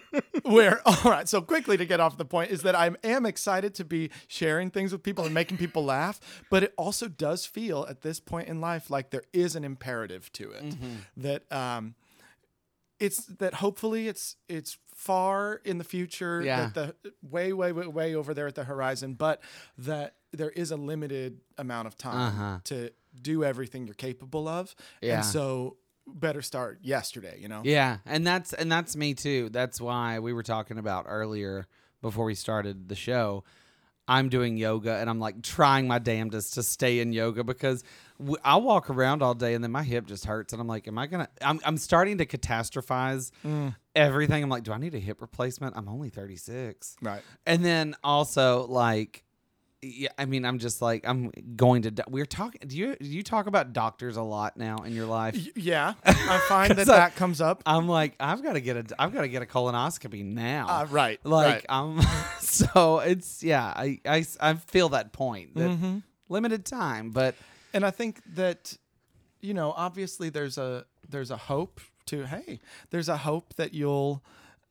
[0.43, 3.73] where all right, so quickly to get off the point is that I am excited
[3.75, 7.85] to be sharing things with people and making people laugh, but it also does feel
[7.89, 10.95] at this point in life like there is an imperative to it Mm-hmm.
[11.17, 11.95] that um,
[12.99, 16.69] it's that hopefully it's it's far in the future Yeah.
[16.73, 19.41] that the way way way way over there at the horizon but
[19.77, 22.59] that there is a limited amount of time Uh-huh.
[22.65, 25.15] to do everything you're capable of Yeah.
[25.17, 25.77] and so
[26.07, 29.49] better start yesterday you know Yeah, and that's and that's me too.
[29.49, 31.65] That's why we were talking about earlier
[32.01, 33.43] before we started the show.
[34.07, 37.83] I'm doing yoga and I'm like trying my damnedest to stay in yoga because
[38.19, 40.87] w- I'll walk around all day and then my hip just hurts and I'm like,
[40.87, 41.27] am I gonna?
[41.41, 43.75] I'm I'm starting to catastrophize mm.
[43.95, 44.43] everything.
[44.43, 45.75] I'm like, do I need a hip replacement?
[45.75, 49.23] I'm only 36, right and then also like.
[49.87, 51.91] Yeah, I mean, I'm just like I'm going to.
[51.91, 52.61] do- We're talking.
[52.67, 55.35] Do you do you talk about doctors a lot now in your life?
[55.35, 58.77] Y- yeah i find that I- that comes up I'm like, I've got to get
[58.77, 60.67] a, I've got to get a colonoscopy now.
[60.67, 61.65] uh, right like, right.
[61.69, 62.01] I'm,
[62.39, 65.97] so it's yeah, I I, I feel that point that Mm-hmm.
[66.29, 67.35] limited time, but
[67.73, 68.77] and I think that
[69.41, 72.59] you know obviously there's a there's a hope to hey
[72.91, 74.23] there's a hope that you'll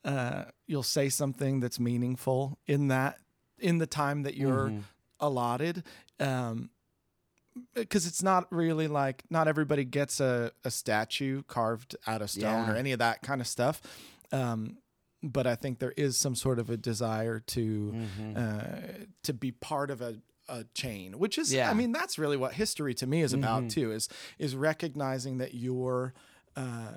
[0.05, 3.19] uh, you'll say something that's meaningful in that
[3.59, 4.79] in the time that you're Mm-hmm.
[5.21, 5.83] Allotted
[6.21, 6.71] um
[7.75, 12.43] because it's not really like not everybody gets a, a statue carved out of stone
[12.67, 12.73] Yeah.
[12.73, 13.81] or any of that kind of stuff
[14.33, 14.79] um
[15.23, 18.37] but I think there is some sort of a desire to Mm-hmm.
[18.37, 20.17] uh, to be part of a,
[20.51, 21.71] a chain, which is, Yeah.
[21.71, 23.69] I mean, that's really what history to me is about Mm-hmm.
[23.69, 23.93] too.
[23.93, 26.13] Is is recognizing that your
[26.57, 26.93] uh,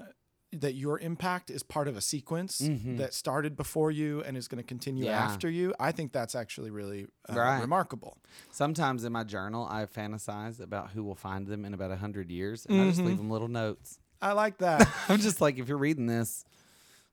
[0.54, 4.64] that your impact is part of a sequence that started before you and is going
[4.64, 5.12] to continue Mm-hmm.
[5.12, 5.24] Yeah.
[5.24, 5.74] after you.
[5.80, 7.60] I think that's actually really uh, Right.
[7.62, 8.18] remarkable.
[8.52, 12.32] sometimes in my journal I fantasize about who will find them in about a hundred
[12.32, 13.08] years, and I just Mm-hmm.
[13.08, 14.00] leave them little notes.
[14.22, 14.88] I like that.
[15.10, 16.46] I'm just like, if you're reading this,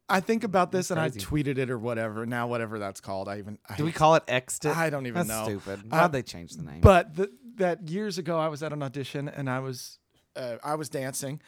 [0.08, 2.26] I think about this and I tweeted it or whatever.
[2.26, 4.76] Now, whatever that's called, I even I do we call it Exit?
[4.76, 5.58] I don't even That's know.
[5.58, 5.80] Stupid.
[5.90, 6.80] Uh, Why'd they change the name?
[6.82, 9.98] But th- that years ago, I was at an audition and I was
[10.36, 11.40] uh, I was dancing,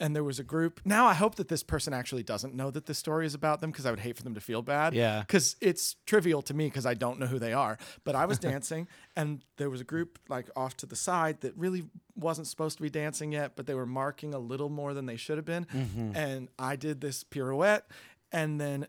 [0.00, 0.80] and there was a group.
[0.84, 3.70] Now I hope that this person actually doesn't know that this story is about them
[3.70, 4.92] because I would hate for them to feel bad.
[4.94, 5.20] Yeah.
[5.20, 7.78] because it's trivial to me because I don't know who they are.
[8.04, 11.56] But I was dancing, and there was a group like off to the side that
[11.56, 11.84] really
[12.16, 15.16] wasn't supposed to be dancing yet, but they were marking a little more than they
[15.16, 15.66] should have been.
[15.66, 16.16] Mm-hmm.
[16.16, 17.84] And I did this pirouette,
[18.32, 18.86] and then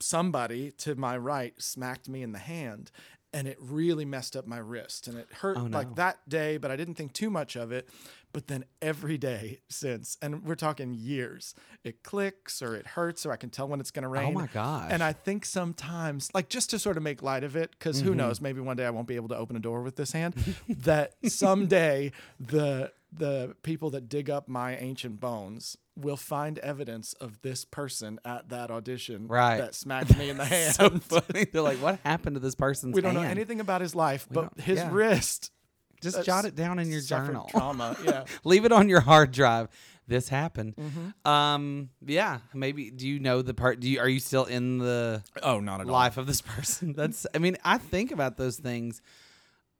[0.00, 2.90] somebody to my right smacked me in the hand
[3.32, 5.76] and it really messed up my wrist and it hurt Oh, no.
[5.76, 7.86] like that day but i didn't think too much of it
[8.32, 13.32] but then every day since and we're talking years it clicks or it hurts or
[13.32, 14.88] i can tell when it's going to rain Oh my gosh.
[14.90, 18.08] and i think sometimes like just to sort of make light of it because Mm-hmm.
[18.08, 20.12] who knows maybe one day i won't be able to open a door with this
[20.12, 20.34] hand
[20.68, 27.42] that someday the the people that dig up my ancient bones will find evidence of
[27.42, 29.58] this person at that audition Right.
[29.58, 30.74] that smacked me in the hand.
[30.76, 31.44] so funny.
[31.52, 34.58] They're like, what happened to this person's we don't know anything about his life, but
[34.60, 34.88] his yeah.
[34.92, 35.50] wrist
[36.00, 37.48] Just uh, jot it down in your journal.
[37.50, 37.96] trauma.
[38.04, 38.24] Yeah.
[38.44, 39.68] Leave it on your hard drive.
[40.08, 40.74] This happened.
[40.76, 41.30] Mm-hmm.
[41.30, 42.90] Um, yeah, maybe.
[42.90, 43.78] Do you know the part?
[43.80, 46.94] Do you are you still in the Oh, not at life of this person?
[46.94, 47.26] That's.
[47.34, 49.00] I mean, I think about those things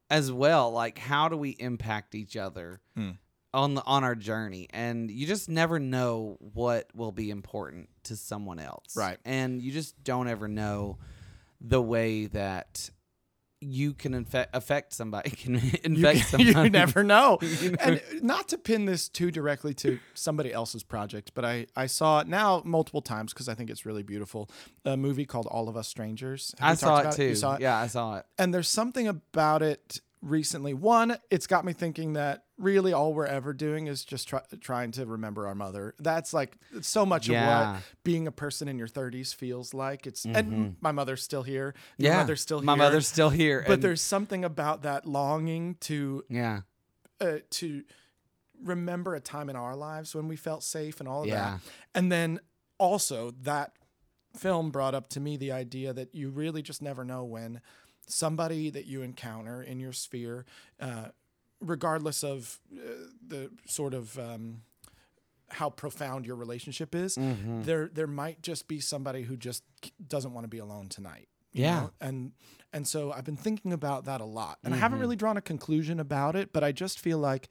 [0.08, 0.70] as well.
[0.70, 3.10] Like, how do we impact each other Hmm.
[3.52, 4.68] on the on our journey?
[4.70, 9.18] And you just never know what will be important to someone else, Right.
[9.24, 10.98] And you just don't ever know
[11.60, 12.88] the way that
[13.60, 16.50] you can infect affect somebody can You, infect somebody.
[16.52, 17.38] you never know.
[17.60, 21.86] You And not to pin this too directly to somebody else's project, but I, I
[21.86, 24.48] saw it now multiple times because I think it's really beautiful.
[24.84, 26.54] A movie called All of Us Strangers.
[26.58, 27.24] Have I saw it too.
[27.24, 27.60] You saw it?
[27.60, 28.26] Yeah, I saw it.
[28.38, 30.74] and there's something about it recently.
[30.74, 34.90] One, it's got me thinking that really all we're ever doing is just try, trying
[34.92, 35.94] to remember our mother.
[35.98, 37.46] That's like so much of Yeah.
[37.62, 37.72] Mm-hmm.
[37.74, 40.06] what being a person in your 30s feels like.
[40.06, 41.74] It's and my mother's still here.
[41.96, 42.66] Yeah, mother's still here.
[42.66, 42.78] My here.
[42.84, 43.64] mother's still here.
[43.66, 46.60] But and- there's something about that longing to yeah,
[47.20, 47.82] uh, to
[48.62, 51.52] remember a time in our lives when we felt safe and all of Yeah.
[51.52, 51.60] that.
[51.94, 52.40] And then
[52.78, 53.72] also that
[54.36, 57.60] film brought up to me the idea that you really just never know when
[58.10, 60.44] somebody that you encounter in your sphere,
[60.80, 61.08] uh,
[61.60, 62.78] regardless of uh,
[63.26, 64.62] the sort of um,
[65.48, 67.62] how profound your relationship is, Mm-hmm.
[67.62, 69.64] there there might just be somebody who just
[70.08, 71.28] doesn't want to be alone tonight.
[71.52, 71.80] you Yeah.
[71.80, 71.90] know?
[72.00, 72.32] and
[72.72, 74.82] and so I've been thinking about that a lot, and I Mm-hmm.
[74.82, 77.48] haven't really drawn a conclusion about it, but I just feel like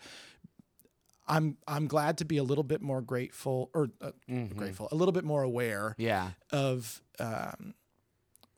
[1.28, 4.58] I'm I'm glad to be a little bit more grateful or uh, Mm-hmm.
[4.58, 7.74] grateful, a little bit more aware yeah, of um,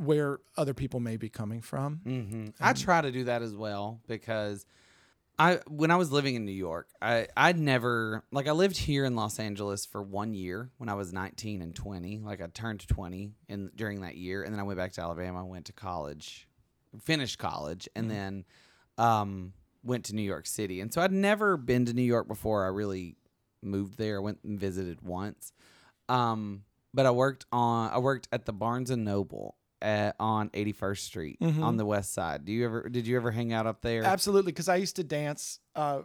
[0.02, 2.02] where other people may be coming from.
[2.04, 4.66] hmm I try to do that as well because
[5.40, 9.06] I when I was living in New York, I I'd never like I lived here
[9.06, 12.20] in Los Angeles for one year when I was 19 and 20.
[12.20, 15.46] Like I turned 20 in during that year, and then I went back to Alabama,
[15.46, 16.48] went to college,
[17.02, 18.46] finished college, and then
[18.98, 20.82] um, went to New York City.
[20.82, 22.64] And so I'd never been to New York before.
[22.64, 23.16] I really
[23.64, 24.18] moved there.
[24.18, 25.54] I went and visited once.
[26.10, 30.98] Um, but I worked on I worked at the Barnes and Noble at, on 81st
[31.00, 32.46] Street on the west side.
[32.46, 34.04] Do you ever did you ever hang out up there?
[34.04, 35.60] Absolutely, because I used to dance.
[35.76, 36.02] Uh,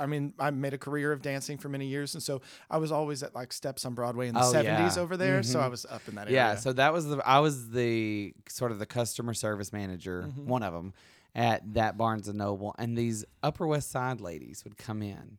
[0.00, 2.90] I mean, I made a career of dancing for many years, and so I was
[2.90, 5.02] always at like Steps on Broadway in the Oh, '70s yeah.
[5.02, 5.42] over there.
[5.44, 5.62] So Mhm.
[5.62, 6.34] I was up in that area.
[6.34, 10.46] Yeah, so that was the I was the sort of the customer service manager, Mm-hmm.
[10.48, 10.92] one of them
[11.36, 15.38] at that Barnes and Noble, and these Upper West Side ladies would come in,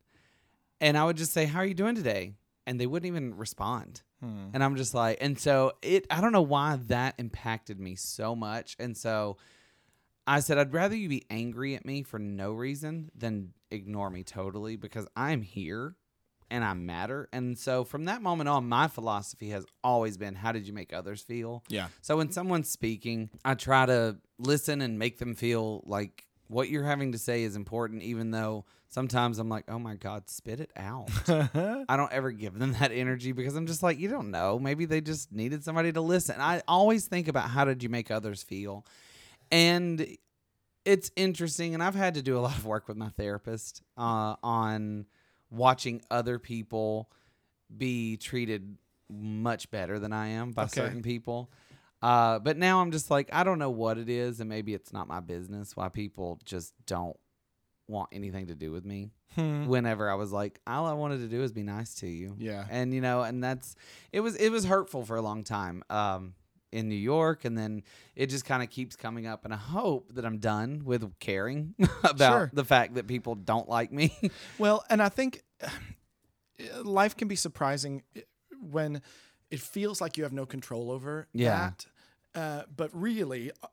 [0.79, 2.33] and I would just say, "How are you doing today?"
[2.65, 4.01] and they wouldn't even respond.
[4.21, 4.49] Hmm.
[4.53, 8.35] And I'm just like, and so it, I don't know why that impacted me so
[8.35, 8.75] much.
[8.79, 9.37] And so
[10.25, 14.23] I said, I'd rather you be angry at me for no reason than ignore me
[14.23, 15.95] totally because I'm here
[16.51, 17.29] and I matter.
[17.33, 20.93] And so from that moment on, my philosophy has always been, how did you make
[20.93, 21.63] others feel?
[21.69, 21.87] Yeah.
[22.01, 26.83] So when someone's speaking, I try to listen and make them feel like what you're
[26.83, 30.69] having to say is important, even though sometimes I'm like, oh my God, spit it
[30.75, 31.09] out.
[31.87, 34.59] I don't ever give them that energy because I'm just like, you don't know.
[34.59, 36.35] Maybe they just needed somebody to listen.
[36.39, 38.85] I always think about how did you make others feel?
[39.49, 40.05] And
[40.83, 41.73] it's interesting.
[41.73, 45.05] And I've had to do a lot of work with my therapist uh, on
[45.49, 47.09] watching other people
[47.75, 48.77] be treated
[49.09, 50.71] much better than I am by Okay.
[50.81, 51.49] certain people.
[52.01, 54.91] Uh, but now I'm just like, I don't know what it is, and maybe it's
[54.91, 57.15] not my business why people just don't
[57.87, 59.11] want anything to do with me.
[59.35, 59.65] Hmm.
[59.67, 62.35] Whenever I was like, all I wanted to do is be nice to you.
[62.37, 62.65] Yeah.
[62.69, 63.75] And you know, and that's
[64.11, 65.83] it was it was hurtful for a long time.
[65.89, 66.33] Um
[66.73, 67.83] in New York, and then
[68.15, 69.43] it just kind of keeps coming up.
[69.43, 72.49] And I hope that I'm done with caring about Sure.
[72.53, 74.17] the fact that people don't like me.
[74.57, 75.41] Well, and I think
[76.83, 78.21] life can be surprising uh,
[78.61, 79.01] when
[79.49, 81.49] it feels like you have no control over Yeah.
[81.71, 81.85] that.
[82.35, 83.67] Uh, but really, uh,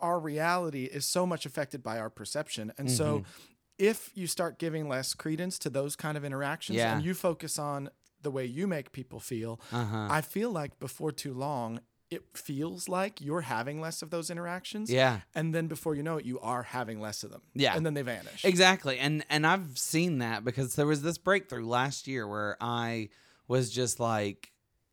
[0.00, 2.72] our reality is so much affected by our perception.
[2.78, 3.30] And so, Mm-hmm.
[3.78, 6.94] if you start giving less credence to those kind of interactions Yeah.
[6.96, 7.90] and you focus on
[8.22, 10.08] the way you make people feel, Uh-huh.
[10.10, 11.80] I feel like before too long,
[12.10, 14.90] it feels like you're having less of those interactions.
[14.90, 15.20] yeah.
[15.34, 17.42] And then before you know it, you are having less of them.
[17.54, 17.76] Yeah.
[17.76, 18.44] And then they vanish.
[18.44, 18.98] Exactly.
[18.98, 23.10] And and I've seen that because there was this breakthrough last year where I
[23.46, 24.52] was just like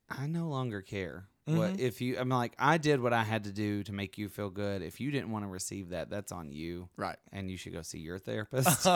[0.09, 1.27] I no longer care.
[1.47, 4.29] What if you I'm like I did what I had to do to make you
[4.29, 4.81] feel good.
[4.81, 6.89] If you didn't want to receive that, that's on you.
[6.97, 7.17] Right.
[7.31, 8.87] And you should go see your therapist.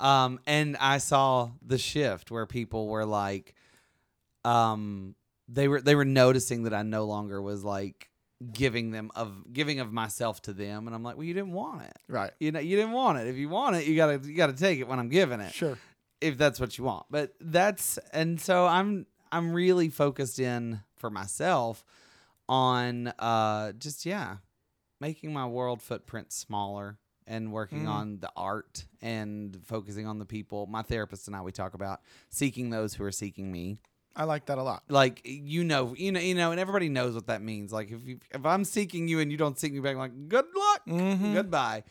[0.00, 3.54] um and I saw the shift where people were like
[4.44, 5.14] um
[5.48, 8.08] they were they were noticing that I no longer was like
[8.52, 11.82] giving them of giving of myself to them and I'm like, "Well, you didn't want
[11.82, 12.30] it." Right.
[12.40, 14.78] you know you didn't want it if you want it you gotta you gotta take
[14.80, 15.76] it when i'm giving it Sure.
[16.20, 21.10] if that's what you want but that's and so i'm i'm really focused in for
[21.10, 21.84] myself
[22.48, 24.36] on uh just yeah
[25.00, 27.88] making my world footprint smaller and working Mm.
[27.88, 30.66] on the art and focusing on the people.
[30.66, 33.78] My therapist and i we talk about seeking those who are seeking me.
[34.16, 34.82] I like that a lot.
[34.88, 37.72] like you know you know you know and everybody knows what that means.
[37.72, 40.28] Like if you if i'm seeking you and you don't seek me back I'm like
[40.28, 40.82] good luck.
[40.88, 41.34] Mhm.
[41.34, 41.84] goodbye.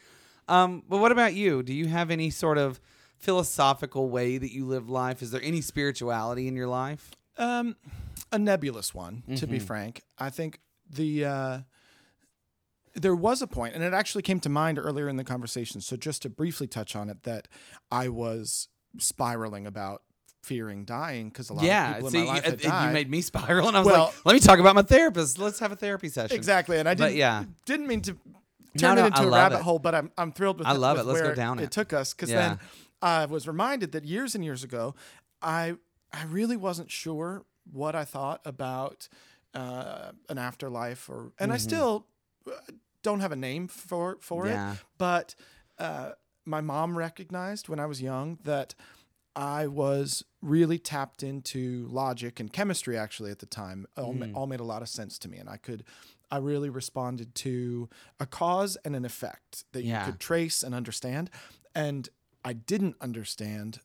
[0.49, 1.64] Um but what about you?
[1.64, 2.80] Do you have any sort of
[3.18, 5.22] philosophical way that you live life?
[5.22, 7.12] Is there any spirituality in your life?
[7.38, 7.76] Um,
[8.32, 9.51] a nebulous one, to Mm-hmm.
[9.51, 10.01] be frank.
[10.17, 10.59] I think
[10.89, 11.59] the uh,
[12.95, 15.82] there was a point, and it actually came to mind earlier in the conversation.
[15.82, 17.47] So just to briefly touch on it, that
[17.91, 18.67] I was
[18.97, 20.01] spiraling about
[20.41, 22.93] fearing dying because a lot of yeah people in my life you, had you died.
[22.93, 25.59] made me spiral and i was Well- like let me talk about my therapist let's
[25.59, 27.43] have a therapy session exactly, and I didn't yeah.
[27.65, 28.13] didn't mean to
[28.77, 29.61] turn no, it into I a rabbit it.
[29.63, 31.09] hole, but I'm I'm thrilled with I it- love with it.
[31.09, 31.71] Let's go down it it.
[31.71, 32.47] took us because Yeah.
[32.47, 32.59] then
[33.01, 34.95] I was reminded that years and years ago,
[35.41, 35.75] I
[36.13, 39.07] I really wasn't sure what I thought about
[39.53, 42.05] uh, an afterlife, or and I still
[42.47, 42.51] uh,
[43.03, 44.53] don't have a name for for Mm-hmm.
[44.53, 44.74] Yeah.
[44.74, 44.80] it.
[44.97, 45.36] But
[45.78, 46.11] uh,
[46.45, 48.76] my mom recognized when I was young that
[49.36, 52.97] I was really tapped into logic and chemistry.
[52.97, 55.49] Actually, at the time, all, ma- all made a lot of sense to me, and
[55.49, 55.84] I could.
[56.32, 57.89] I really responded to
[58.20, 60.05] a cause and an effect that Yeah.
[60.05, 61.32] you could trace and understand.
[61.74, 62.07] And
[62.45, 63.80] I didn't understand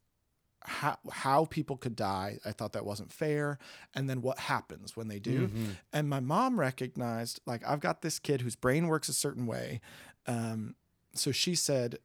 [0.65, 2.39] how how people could die.
[2.45, 3.59] I thought that wasn't fair.
[3.95, 5.49] And then what happens when they do?
[5.49, 5.65] Mm-hmm.
[5.93, 9.81] And my mom recognized, like, I've got this kid whose brain works a certain way.
[10.27, 10.75] Um,
[11.15, 11.99] so she said,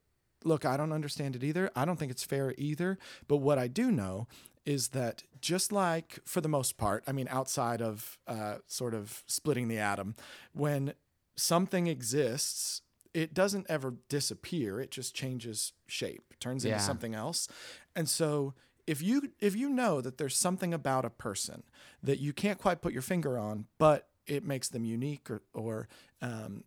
[0.46, 1.70] Look, I don't understand it either.
[1.76, 2.98] I don't think it's fair either.
[3.28, 4.28] But what I do know
[4.66, 9.24] is that just like for the most part, I mean, outside of uh, sort of
[9.28, 10.16] splitting the atom,
[10.54, 10.94] when
[11.36, 12.82] something exists,
[13.14, 14.80] it doesn't ever disappear.
[14.80, 17.48] It just changes shape, turns into something else.
[17.96, 18.54] And so
[18.88, 21.64] if you if you know that there's something about a person
[22.04, 25.88] that you can't quite put your finger on, but it makes them unique or or
[26.22, 26.64] um,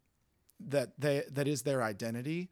[0.61, 2.49] that they that is their identity,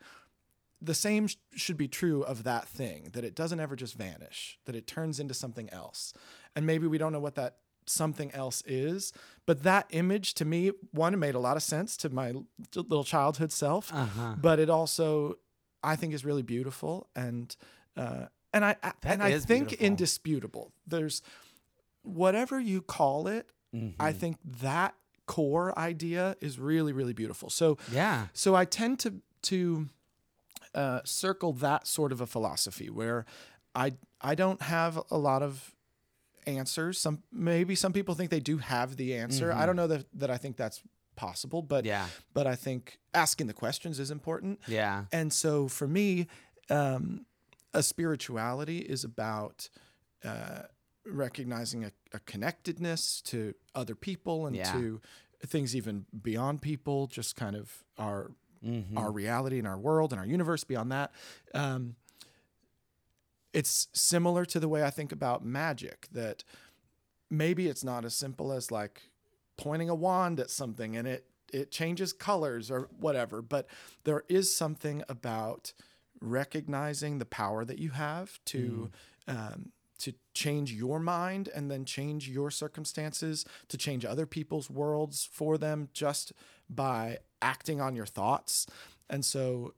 [0.83, 4.59] the same sh- should be true of that thing that it doesn't ever just vanish
[4.65, 6.15] that it turns into something else
[6.57, 7.57] and maybe we don't know what that
[7.91, 9.13] something else is
[9.47, 12.33] but that image to me one it made a lot of sense to my
[12.75, 14.35] little childhood self Uh-huh.
[14.41, 15.37] but it also
[15.83, 17.57] i think is really beautiful and
[17.97, 19.87] uh and i, I and i think beautiful.
[19.87, 21.23] indisputable there's
[22.03, 24.03] whatever you call it Mm-hmm.
[24.03, 24.95] i think that
[25.27, 28.27] core idea is really really beautiful so Yeah.
[28.33, 29.11] so I tend to
[29.43, 29.89] to
[30.75, 33.25] uh, circle that sort of a philosophy where
[33.75, 35.73] I I don't have a lot of
[36.47, 36.99] answers.
[36.99, 39.53] Some maybe some people think they do have the answer.
[39.53, 40.83] I don't know that that I think that's
[41.17, 41.89] possible, but Mm-hmm.
[41.89, 42.07] Yeah.
[42.35, 44.61] but I think asking the questions is important.
[44.67, 45.05] Yeah.
[45.13, 46.27] And so for me,
[46.71, 47.27] um,
[47.75, 49.69] a spirituality is about
[50.25, 50.63] uh,
[51.07, 54.73] recognizing a, a connectedness to other people and Yeah.
[54.73, 55.01] to
[55.47, 58.31] things even beyond people, just kind of our
[58.63, 58.99] Mm-hmm.
[58.99, 61.13] our reality and our world and our universe beyond that.
[61.55, 61.97] Um,
[63.53, 66.45] it's similar to the way I think about magic that
[67.31, 69.11] maybe it's not as simple as like
[69.57, 73.67] pointing a wand at something and it it changes colors or whatever, but
[74.05, 75.73] there is something about
[76.21, 78.91] recognizing the power that you have to
[79.27, 85.29] um, to change your mind and then change your circumstances to change other people's worlds
[85.31, 86.33] for them just
[86.69, 88.67] by acting on your thoughts.
[89.09, 89.75] And so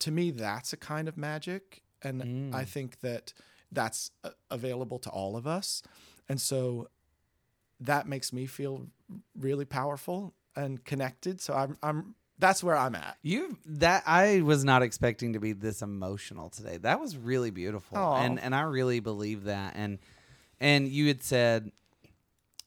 [0.00, 3.32] to me that's a kind of magic and i think that
[3.70, 5.82] that's uh, available to all of us
[6.28, 6.88] and so
[7.80, 8.86] that makes me feel
[9.38, 14.64] really powerful and connected so i'm i'm that's where i'm at You that I was
[14.64, 16.76] not expecting to be this emotional today.
[16.76, 18.16] That was really beautiful, Aw.
[18.24, 19.74] and and I really believe that.
[19.76, 19.98] And
[20.58, 21.70] and you had said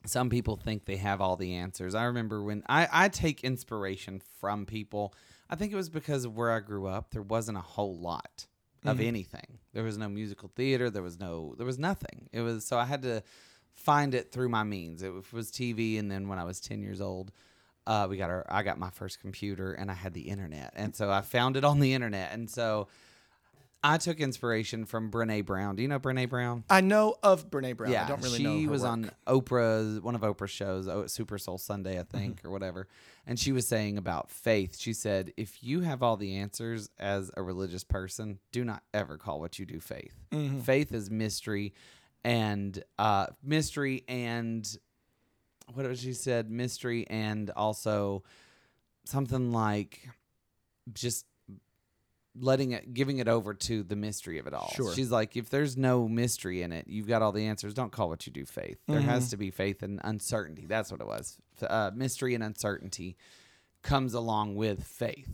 [0.05, 1.93] some people think they have all the answers.
[1.93, 5.13] I remember when I I take inspiration from people.
[5.49, 7.11] I think it was because of where I grew up.
[7.11, 8.47] There wasn't a whole lot
[8.87, 9.59] of anything.
[9.73, 10.89] There was no musical theater.
[10.89, 11.55] There was no.
[11.57, 12.29] There was nothing.
[12.31, 13.23] It was so I had to
[13.73, 15.03] find it through my means.
[15.03, 17.31] It was TV, and then when I was ten years old,
[17.87, 20.73] uh, we got our I got my first computer and I had the internet.
[20.75, 22.31] And so I found it on the internet.
[22.33, 22.87] And so
[23.87, 25.75] I took inspiration from Brene Brown.
[25.75, 26.63] Do you know Brene Brown?
[26.69, 28.91] i know of brene brown yeah, i don't really she know her was work.
[28.91, 32.47] on Oprah's one of Oprah's shows, oh, Super Soul Sunday, I think, Mm-hmm.
[32.47, 32.87] or whatever.
[33.27, 34.77] And she was saying about faith.
[34.77, 39.17] She said, "If you have all the answers as a religious person, do not ever
[39.17, 40.13] call what you do faith.
[40.31, 40.59] Mm-hmm.
[40.61, 41.73] Faith is mystery,
[42.23, 44.77] and uh, mystery and
[45.73, 46.49] what was she said?
[46.51, 48.23] Mystery and also
[49.05, 50.07] something like
[50.93, 51.25] just."
[52.39, 54.71] Letting it giving it over to the mystery of it all.
[54.75, 54.93] Sure.
[54.93, 57.73] She's like if there's no mystery in it, you've got all the answers.
[57.73, 58.77] Don't call what you do faith.
[58.87, 59.07] There Mm-hmm.
[59.09, 60.65] has to be faith and uncertainty.
[60.65, 61.37] That's what it was.
[61.61, 63.15] Uh, mystery and uncertainty
[63.83, 65.29] comes along with faith.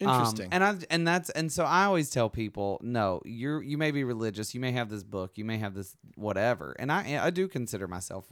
[0.00, 3.76] Um, interesting and I and that's and so I always tell people, no, you're you
[3.76, 7.18] may be religious, you may have this book, you may have this whatever, and I
[7.20, 8.26] I do consider myself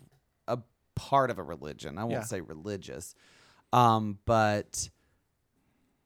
[0.47, 0.59] a
[0.95, 1.99] part of a religion.
[1.99, 2.23] I won't Yeah.
[2.23, 3.17] say religious,
[3.73, 4.91] um, but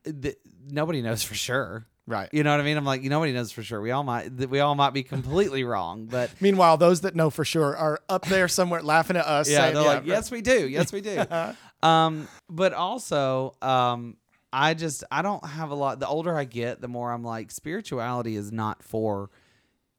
[0.04, 0.36] th-
[0.68, 1.86] nobody knows for sure.
[2.06, 2.76] right You know what I mean?
[2.76, 3.80] I'm like, nobody knows for sure.
[3.80, 7.44] We all might, we all might be completely wrong, but Meanwhile, those that know for
[7.44, 9.48] sure are up there somewhere laughing at us.
[9.48, 11.22] yeah, saying, they're like, yes, we do, yes, we do.
[11.86, 14.16] um, but also, um,
[14.52, 16.00] I just, I don't have a lot.
[16.00, 19.30] The older I get, the more I'm like, spirituality is not for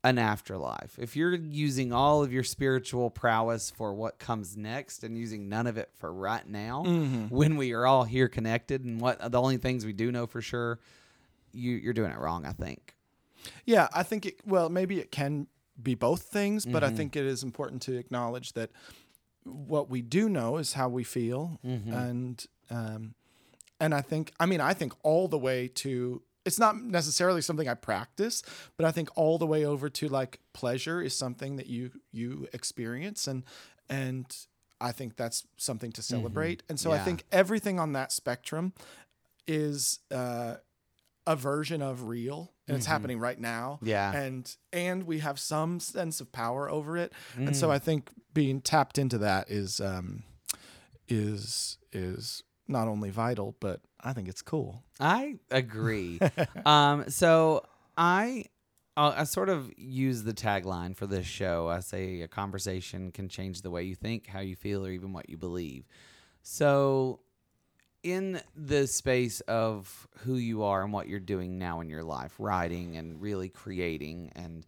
[0.03, 0.97] an afterlife.
[0.97, 5.67] If you're using all of your spiritual prowess for what comes next and using none
[5.67, 7.27] of it for right now, Mm-hmm.
[7.27, 10.41] when we are all here connected and what the only things we do know for
[10.41, 10.79] sure,
[11.53, 12.45] you, you're doing it wrong.
[12.45, 12.95] I think.
[13.65, 14.39] Yeah, I think it.
[14.45, 15.47] Well, maybe it can
[15.81, 16.93] be both things, but Mm-hmm.
[16.93, 18.71] I think it is important to acknowledge that
[19.43, 21.93] what we do know is how we feel, Mm-hmm.
[21.93, 23.13] and um,
[23.79, 24.31] and I think.
[24.39, 26.21] I mean, I think all the way to.
[26.45, 28.41] It's not necessarily something I practice,
[28.77, 32.47] but I think all the way over to like pleasure is something that you you
[32.53, 33.43] experience, and
[33.89, 34.25] and
[34.79, 36.63] I think that's something to celebrate.
[36.69, 37.05] And so I Mm-hmm.
[37.05, 38.73] Think everything on that spectrum
[39.47, 40.55] is uh,
[41.27, 43.75] a version of real, and it's happening right now.
[43.77, 43.87] Mm-hmm.
[43.89, 44.11] Yeah.
[44.15, 47.55] and and we have some sense of power over it, and Mm.
[47.55, 50.23] so I think being tapped into that is um,
[51.07, 54.83] is is not only vital, but I think it's cool.
[54.99, 56.19] I agree.
[56.65, 57.65] um, so
[57.97, 58.45] I,
[58.97, 61.67] I sort of use the tagline for this show.
[61.67, 65.13] I say a conversation can change the way you think, how you feel, or even
[65.13, 65.85] what you believe.
[66.43, 67.19] So
[68.03, 72.33] in the space of who you are and what you're doing now in your life,
[72.39, 74.65] writing and really creating and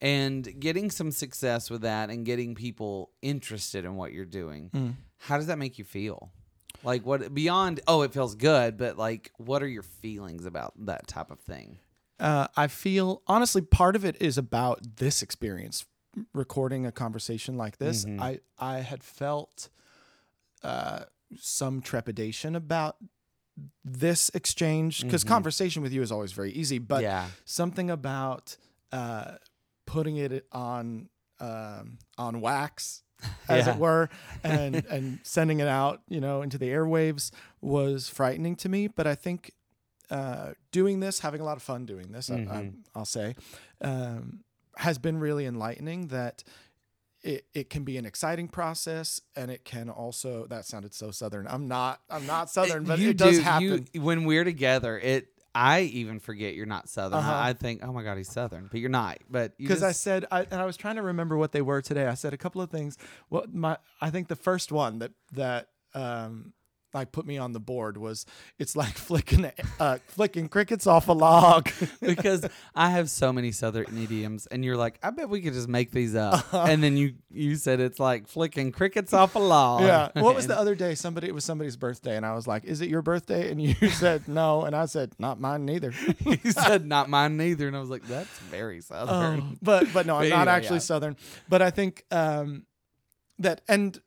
[0.00, 4.68] and getting some success with that and getting people interested in what you're doing.
[4.74, 4.94] Mm.
[5.18, 6.32] How does that make you feel?
[6.84, 11.06] Like what beyond oh it feels good, but like what are your feelings about that
[11.06, 11.78] type of thing?
[12.18, 15.84] Uh, I feel honestly part of it is about this experience,
[16.34, 18.04] recording a conversation like this.
[18.04, 18.20] Mhm.
[18.20, 19.68] I I had felt
[20.62, 21.04] uh,
[21.36, 22.96] some trepidation about
[23.84, 25.28] this exchange because Mhm.
[25.28, 27.28] conversation with you is always very easy, but yeah.
[27.44, 28.56] something about
[28.92, 29.36] uh,
[29.86, 31.08] putting it on
[31.40, 33.02] um, on wax,
[33.48, 33.74] as Yeah.
[33.74, 34.08] it were,
[34.44, 38.86] and and sending it out, you know, into the airwaves was frightening to me.
[38.88, 39.52] But I think
[40.10, 42.74] uh, doing this, having a lot of fun doing this, I, I, Mhm.
[42.94, 43.34] I'll say,
[43.80, 44.40] um,
[44.76, 46.08] has been really enlightening.
[46.08, 46.44] That
[47.22, 50.46] it, it can be an exciting process, and it can also.
[50.48, 51.46] That sounded so southern.
[51.46, 52.00] I'm not.
[52.10, 53.88] I'm not southern, but you it does do- happen.
[53.92, 57.18] You, when we're together, it I even forget you're not southern.
[57.18, 57.32] Uh-huh.
[57.34, 59.18] I, think, oh my god, he's southern, but you're not.
[59.30, 61.82] But you because I said, I, and I was trying to remember what they were
[61.82, 62.06] today.
[62.06, 62.96] I said a couple of things.
[63.28, 66.54] What my, I think the first one that that um,
[66.94, 68.26] like put me on the board was
[68.58, 71.70] it's like flicking uh, flicking crickets off a log.
[72.00, 75.68] because I have so many southern idioms, and you're like, I bet we could just
[75.68, 76.44] make these up.
[76.72, 79.82] And then you you said it's like flicking crickets off a log.
[79.82, 80.10] yeah.
[80.14, 80.94] What was the other day?
[80.94, 83.74] Somebody it was somebody's birthday, and I was like, "Is it your birthday?" And you
[83.90, 87.80] said no, and I said, "Not mine neither." he said not mine neither, and I
[87.80, 89.40] was like, that's very southern.
[89.40, 90.80] Um, but but no, I'm But not anyway, actually yeah.
[90.80, 91.16] Southern.
[91.48, 92.64] But I think um,
[93.38, 94.00] that and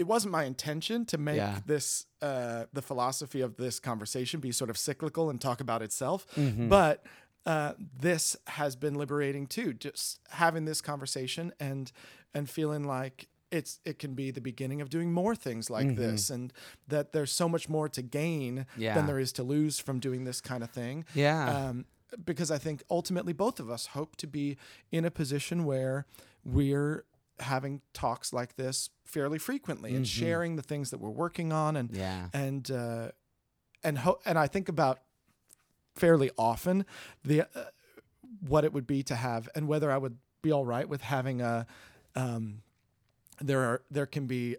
[0.00, 1.60] it wasn't my intention to make Yeah.
[1.66, 6.26] this uh, the philosophy of this conversation be sort of cyclical and talk about itself.
[6.36, 6.68] Mhm.
[6.68, 7.04] But
[7.46, 9.72] uh, this has been liberating too.
[9.72, 11.92] Just having this conversation and
[12.34, 15.96] and feeling like it's it can be the beginning of doing more things like Mhm.
[15.96, 16.52] this, and
[16.88, 18.94] that there's so much more to gain Yeah.
[18.94, 21.68] than there is to lose from doing this kind of thing yeah.
[21.68, 21.84] um,
[22.24, 24.56] because I think ultimately both of us hope to be
[24.92, 26.06] in a position where
[26.44, 27.04] we're
[27.40, 30.08] having talks like this fairly frequently and Mhm.
[30.08, 32.28] sharing the things that we're working on and yeah.
[32.32, 33.10] and uh,
[33.82, 35.00] and ho- and I think about
[35.96, 36.84] fairly often
[37.24, 37.64] the uh,
[38.46, 41.40] what it would be to have and whether I would be all right with having
[41.42, 41.66] a
[42.14, 42.62] um,
[43.40, 44.56] there are there can be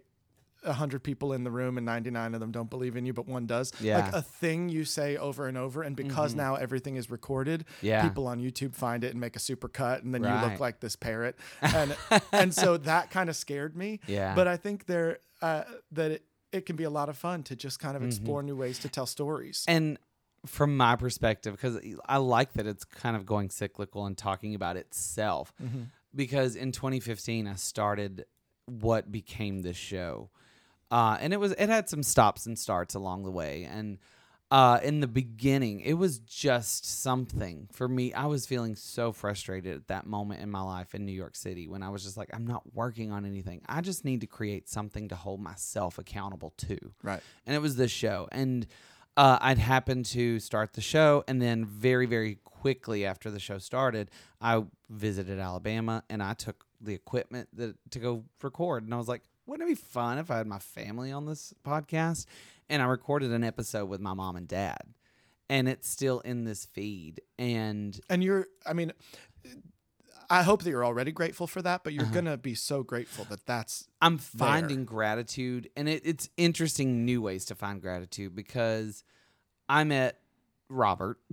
[0.64, 3.26] a hundred people in the room and 99 of them don't believe in you but
[3.26, 3.98] one does Yeah.
[4.04, 6.36] like a thing you say over and over and because Mhm.
[6.38, 8.02] now everything is recorded Yeah.
[8.06, 10.80] people on youtube find it and make a super cut and then you look like
[10.80, 11.96] this parrot and
[12.32, 14.34] and so that kind of scared me Yeah.
[14.34, 17.56] but i think there uh, that it, it can be a lot of fun to
[17.56, 18.06] just kind of Mhm.
[18.06, 19.98] explore new ways to tell stories And
[20.44, 24.76] from my perspective, because I like that it's kind of going cyclical and talking about
[24.76, 25.52] itself.
[25.62, 25.90] Mhm.
[26.12, 28.24] Because in 2015, I started
[28.66, 30.30] what became this show,
[30.92, 33.64] uh, and it was it had some stops and starts along the way.
[33.64, 33.98] And
[34.50, 38.12] uh, in the beginning, it was just something for me.
[38.12, 41.66] I was feeling so frustrated at that moment in my life in New York City
[41.66, 43.62] when I was just like, I'm not working on anything.
[43.66, 47.76] I just need to create something to hold myself accountable to right and it was
[47.76, 48.66] this show and
[49.16, 53.58] uh, i'd happened to start the show and then very very quickly after the show
[53.58, 58.96] started i visited alabama and i took the equipment that, to go record and i
[58.96, 62.26] was like wouldn't it be fun if i had my family on this podcast
[62.68, 64.82] and i recorded an episode with my mom and dad
[65.50, 68.92] and it's still in this feed and and you're i mean
[70.30, 72.14] i hope that you're already grateful for that but you're Uh-huh.
[72.14, 77.44] gonna be so grateful that that's I'm finding gratitude, and it, it's interesting new ways
[77.46, 79.04] to find gratitude because
[79.68, 80.18] I met
[80.72, 81.18] Robert.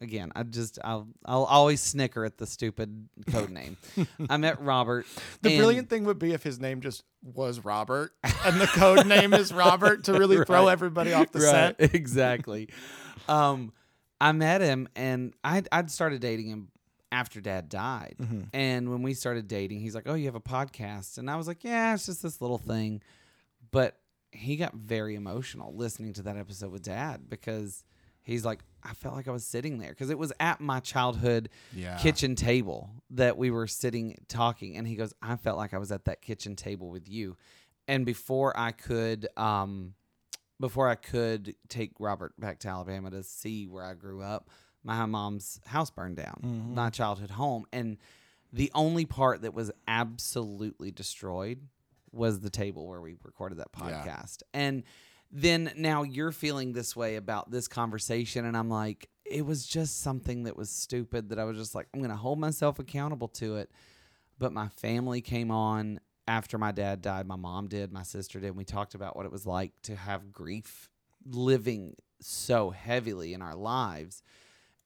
[0.00, 3.76] Again, I just I'll I'll always snicker at the stupid code name.
[4.30, 5.06] I met Robert.
[5.42, 8.12] the and- brilliant thing would be if his name just was robert
[8.44, 12.68] and the code name is robert to really throw everybody off the set exactly.
[13.28, 13.72] um,
[14.20, 16.68] I met him, and I'd, I'd started dating him
[17.10, 18.16] after Dad died.
[18.20, 18.48] Mhm.
[18.52, 21.46] And when we started dating, he's like, "Oh, you have a podcast," and I was
[21.46, 23.00] like, "Yeah, it's just this little thing."
[23.70, 23.98] But
[24.32, 27.84] he got very emotional listening to that episode with Dad because
[28.24, 31.48] he's like, "I felt like I was sitting there because it was at my childhood
[31.72, 35.78] yeah kitchen table that we were sitting talking and he goes i felt like i
[35.78, 37.36] was at that kitchen table with you
[37.86, 39.94] and before i could um
[40.58, 44.50] before i could take robert back to alabama to see where i grew up
[44.82, 46.74] my mom's house burned down Mhm.
[46.74, 47.96] my childhood home and
[48.52, 51.60] the only part that was absolutely destroyed
[52.12, 54.02] was the table where we recorded that Yeah.
[54.04, 54.82] podcast and
[55.36, 60.00] then now you're feeling this way about this conversation and i'm like it was just
[60.00, 63.56] something that was stupid that i was just like i'm gonna hold myself accountable to
[63.56, 63.70] it
[64.38, 68.48] but my family came on after my dad died my mom did my sister did
[68.48, 70.88] and we talked about what it was like to have grief
[71.26, 74.22] living so heavily in our lives.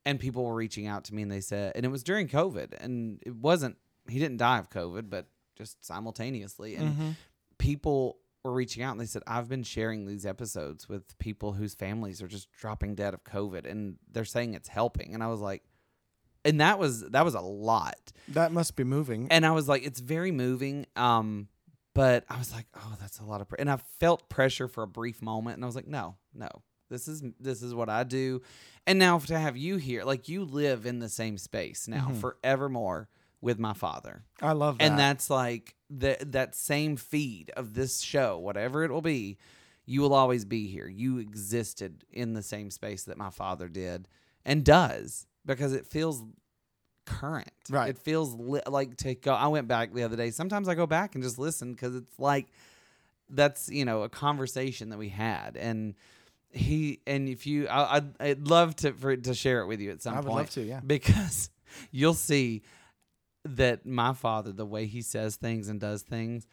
[0.05, 2.73] And people were reaching out to me and they said, and it was during COVID,
[2.79, 3.77] and it wasn't,
[4.07, 5.27] he didn't die of COVID, but
[5.57, 6.75] just simultaneously.
[6.75, 7.09] And Mm-hmm.
[7.57, 11.73] people were reaching out and they said, I've been sharing these episodes with people whose
[11.73, 15.13] families are just dropping dead of COVID and they're saying it's helping.
[15.13, 15.63] And I was like,
[16.45, 18.13] and that was that was a lot.
[18.29, 19.27] That must be moving.
[19.29, 20.85] And I was like, it's very moving.
[20.95, 21.49] Um,
[21.93, 23.55] but I was like, oh, that's a lot of, pr-.
[23.59, 26.47] and I felt pressure for a brief moment, and I was like, no, no,
[26.89, 28.41] this is this is what I do,
[28.87, 33.09] and now to have you here, like you live in the same space now forevermore
[33.41, 34.85] with my father, I love that.
[34.85, 39.37] and that's like the that same feed of this show, whatever it will be,
[39.85, 40.87] you will always be here.
[40.87, 44.07] You existed in the same space that my father did
[44.45, 46.23] and does because it feels
[47.05, 47.51] current.
[47.69, 47.89] Right.
[47.89, 49.33] It feels li- like to go.
[49.33, 50.29] I went back the other day.
[50.29, 52.47] Sometimes I go back and just listen because it's like
[53.29, 55.95] that's you know a conversation that we had and.
[56.51, 59.91] He and if you, I, I'd, I'd love to for to share it with you
[59.91, 60.25] at some point.
[60.25, 60.79] I would point love to, yeah.
[60.83, 61.51] because
[61.91, 62.63] you'll see
[63.57, 66.47] that my father, the way he says things and does things,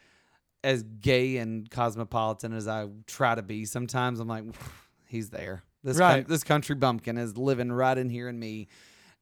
[0.64, 4.44] as gay and cosmopolitan as I try to be, sometimes I'm like,
[5.07, 5.62] he's there.
[5.82, 6.26] This Right.
[6.26, 8.66] this country bumpkin is living right in here in me,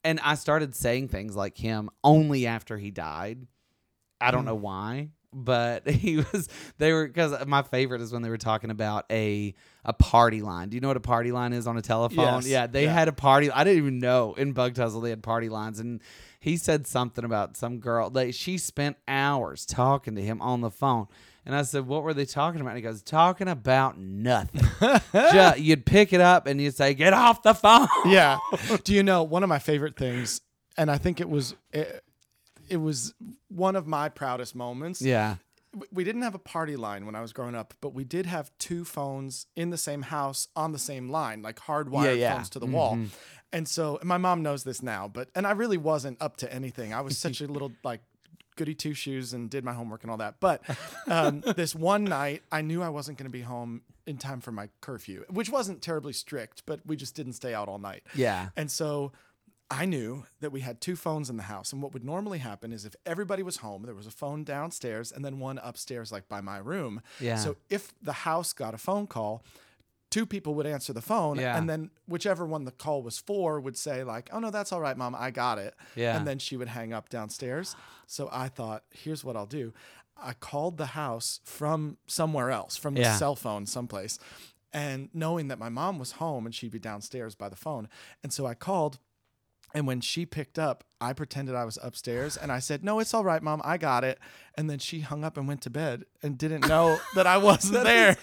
[0.03, 3.47] and I started saying things like him only after he died.
[4.21, 4.49] I don't hmm.
[4.49, 6.49] know why, but he was.
[6.79, 9.55] They were because my favorite is when they were talking about a
[9.85, 10.69] a party line.
[10.71, 12.25] Do you know what a party line is on a telephone?
[12.25, 12.47] Yes.
[12.47, 12.93] Yeah, they Yeah.
[12.93, 13.51] had a party.
[13.51, 16.01] I didn't even know in Bug Tussle they had party lines, and
[16.41, 18.11] he said something about some girl.
[18.13, 21.07] Like she spent hours talking to him on the phone.
[21.47, 24.63] And I said, "What were they talking about?" And he goes, "Talking about nothing.
[25.13, 28.39] Ju- you'd pick it up and you'd say, "Get off the phone." yeah.
[28.85, 30.41] Do you know one of my favorite things?
[30.79, 32.03] And I think it was it,
[32.69, 33.15] it was
[33.49, 35.01] one of my proudest moments.
[35.03, 35.37] Yeah.
[35.93, 38.51] We didn't have a party line when I was growing up, but we did have
[38.59, 42.35] two phones in the same house on the same line, like hardwired Yeah, yeah.
[42.37, 42.97] phones to the wall.
[43.53, 46.53] And so and my mom knows this now, but and I really wasn't up to
[46.53, 46.95] anything.
[46.95, 48.03] I was such a little like
[48.57, 50.37] goody two shoes and did my homework and all that.
[50.39, 50.63] But
[51.09, 54.53] um, this one night, I knew I wasn't going to be home in time for
[54.53, 58.05] my curfew, which wasn't terribly strict, but we just didn't stay out all night.
[58.15, 58.51] Yeah.
[58.57, 59.11] And so
[59.81, 61.73] I knew that we had two phones in the house.
[61.73, 65.11] And what would normally happen is if everybody was home, there was a phone downstairs
[65.11, 67.01] and then one upstairs, like by my room.
[67.19, 67.37] Yeah.
[67.37, 69.43] So if the house got a phone call,
[70.11, 71.39] two people would answer the phone.
[71.39, 71.57] Yeah.
[71.59, 74.81] And then whichever one the call was for would say, like, oh, no, that's all
[74.81, 75.17] right, mom.
[75.19, 75.75] I got it.
[75.97, 76.17] Yeah.
[76.17, 77.75] And then she would hang up downstairs.
[78.07, 79.73] So I thought, here's what I'll do.
[80.17, 83.17] I called the house from somewhere else, from the Yeah.
[83.17, 84.19] cell phone someplace,
[84.73, 87.89] and knowing that my mom was home and she'd be downstairs by the phone.
[88.23, 88.99] And so I called.
[89.75, 93.13] And when she picked up, I pretended I was upstairs and I said, No, it's
[93.13, 93.61] all right, mom.
[93.65, 94.19] I got it.
[94.57, 97.75] And then she hung up and went to bed and didn't know that I wasn't
[97.75, 98.11] That there.
[98.11, 98.17] is-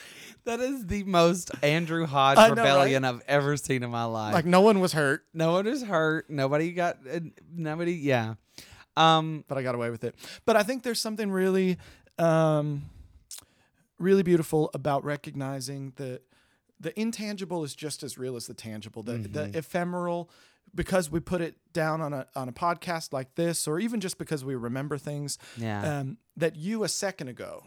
[0.43, 4.33] that is the most Andrew Hodge know, rebellion I've ever seen in my life.
[4.33, 6.31] Like, no one was hurt, no one was hurt.
[6.31, 6.97] Nobody got.
[7.07, 7.19] Uh,
[7.53, 7.93] nobody.
[7.93, 8.33] Yeah.
[8.97, 9.45] Um.
[9.47, 10.15] but I got away with it.
[10.47, 11.77] But I think there's something really,
[12.17, 12.89] um,
[13.99, 16.21] really beautiful about recognizing that
[16.79, 19.03] the intangible is just as real as the tangible.
[19.03, 20.31] The, the ephemeral,
[20.75, 24.17] because we put it down on a on a podcast like this, or even just
[24.17, 25.99] because we remember things, Yeah.
[25.99, 27.63] um, that you a second ago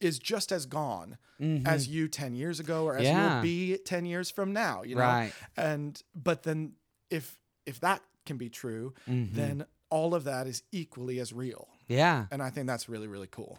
[0.00, 1.18] is just as gone
[1.66, 3.16] as you 10 years ago or as Mm-hmm.
[3.16, 3.32] Yeah.
[3.34, 5.32] you'll be 10 years from now you know Right.
[5.56, 6.72] and but then
[7.10, 9.36] if if that can be true Mm-hmm.
[9.36, 12.26] then all of that is equally as real yeah.
[12.32, 13.56] and i think that's really really cool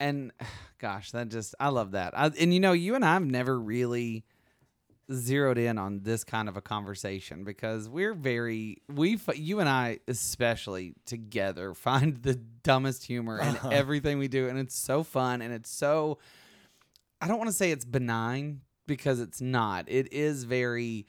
[0.00, 0.32] And
[0.80, 2.16] gosh, that just I love that.
[2.18, 4.24] I, and you know, you and I've never really
[5.12, 9.98] zeroed in on this kind of a conversation because we're very we you and I
[10.08, 13.68] especially together find the dumbest humor in uh-huh.
[13.72, 16.18] everything we do and it's so fun and it's so
[17.20, 19.84] I don't want to say it's benign because it's not.
[19.88, 21.06] It is very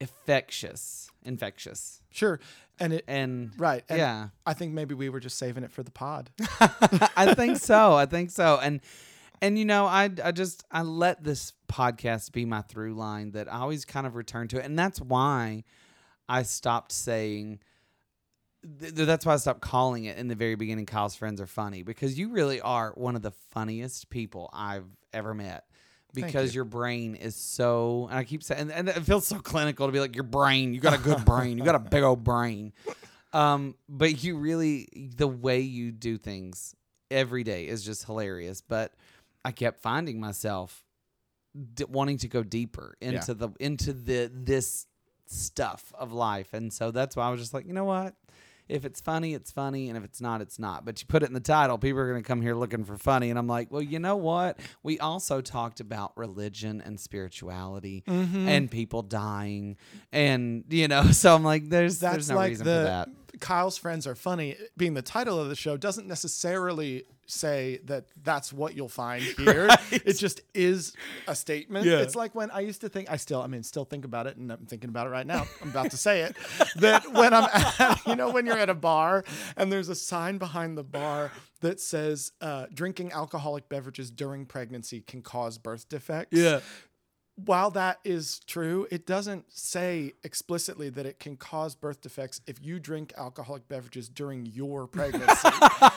[0.00, 2.02] infectious, infectious.
[2.10, 2.40] sure
[2.80, 4.28] and it And right and yeah.
[4.44, 6.28] i think maybe we were just saving it for the pod
[7.16, 7.94] I think so.
[7.94, 8.58] I think so.
[8.62, 8.80] And
[9.42, 13.52] and you know, I I just I let this podcast be my through line that
[13.52, 15.64] I always kind of return to it, and that's why
[16.28, 17.60] I stopped saying.
[18.80, 20.86] th- th- That's why I stopped calling it in the very beginning.
[20.86, 25.34] Kyle's friends are funny because you really are one of the funniest people I've ever
[25.34, 25.64] met.
[26.14, 26.58] Because you.
[26.58, 29.98] your brain is so, and I keep saying, and it feels so clinical to be
[29.98, 30.72] like your brain.
[30.72, 31.58] You got a good brain.
[31.58, 32.72] You got a big old brain.
[33.32, 36.76] Um, but you really, the way you do things
[37.10, 38.60] every day is just hilarious.
[38.60, 38.92] But
[39.44, 40.84] I kept finding myself
[41.74, 44.86] d- wanting to go deeper into the into the this
[45.26, 48.14] stuff of life, and so that's why I was just like, you know what,
[48.68, 50.84] if it's funny, it's funny, and if it's not, it's not.
[50.84, 52.96] But you put it in the title, people are going to come here looking for
[52.96, 54.58] funny, and I'm like, well, you know what?
[54.82, 58.48] We also talked about religion and spirituality Mm-hmm.
[58.48, 59.76] and people dying,
[60.12, 63.08] and you know, so I'm like, there's That's there's no like reason the for that.
[63.40, 68.52] Kyle's friends are funny being the title of the show doesn't necessarily say that that's
[68.52, 69.68] what you'll find here.
[69.90, 70.94] It just is
[71.26, 71.86] a statement.
[71.86, 71.98] Yeah.
[71.98, 74.36] It's like when I used to think I still I mean still think about it
[74.36, 75.46] and I'm thinking about it right now.
[75.62, 76.36] I'm about to say it.
[76.76, 79.24] That when I'm at, you know when you're at a bar
[79.56, 85.00] and there's a sign behind the bar that says uh, drinking alcoholic beverages during pregnancy
[85.00, 86.36] can cause birth defects
[87.36, 92.58] while that is true, it doesn't say explicitly that it can cause birth defects if
[92.62, 95.48] you drink alcoholic beverages during your pregnancy.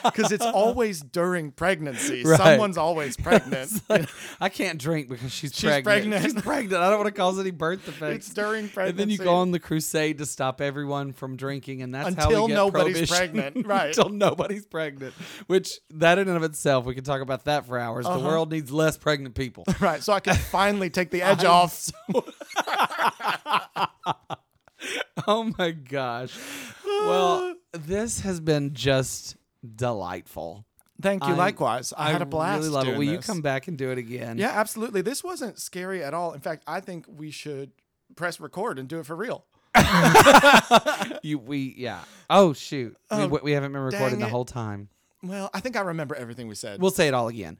[0.03, 2.23] Because it's always during pregnancy.
[2.27, 2.37] Right.
[2.37, 3.71] Someone's always pregnant.
[3.89, 4.09] Like,
[4.41, 5.85] I can't drink because she's, She's pregnant.
[5.85, 6.23] pregnant.
[6.23, 6.81] She's pregnant.
[6.81, 8.27] I don't want to cause any birth defects.
[8.27, 8.89] it's during pregnancy.
[8.89, 12.25] and then you go on the crusade to stop everyone from drinking, and that's how
[12.25, 13.87] Until we get nobody's pregnant, right.
[13.89, 15.13] Until nobody's pregnant.
[15.45, 18.05] Which that in and of itself, we could talk about that for hours.
[18.05, 18.17] Uh-huh.
[18.17, 19.63] The world needs less pregnant people.
[19.79, 20.01] Right.
[20.01, 21.91] So I can finally take the edge I'm off.
[25.27, 26.37] oh my gosh.
[26.85, 29.35] Well, this has been just
[29.75, 30.65] delightful.
[31.01, 31.33] Thank you.
[31.33, 31.93] I- Likewise.
[31.97, 32.61] I, had a blast.
[32.61, 32.85] Really love it.
[32.87, 33.25] doing Will you this.
[33.25, 34.37] come back and do it again?
[34.37, 35.01] Yeah, absolutely.
[35.01, 36.33] This wasn't scary at all.
[36.33, 37.71] In fact, I think we should
[38.15, 39.45] press record and do it for real.
[41.23, 41.99] You we yeah.
[42.29, 42.95] Oh shoot.
[43.11, 44.29] we, Oh, we haven't been recording the it.
[44.31, 44.89] whole time.
[45.23, 46.81] Well, I think I remember everything we said.
[46.81, 47.57] We'll say it all again.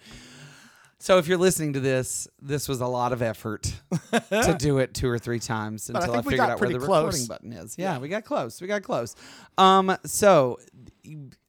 [1.00, 3.72] So if you're listening to this, this was a lot of effort
[4.32, 6.92] to do it two or three times until I, we figured out where the pretty
[6.92, 7.78] recording button is.
[7.78, 8.60] Yeah, we got close.
[8.62, 9.16] We got close.
[9.60, 10.58] Um, so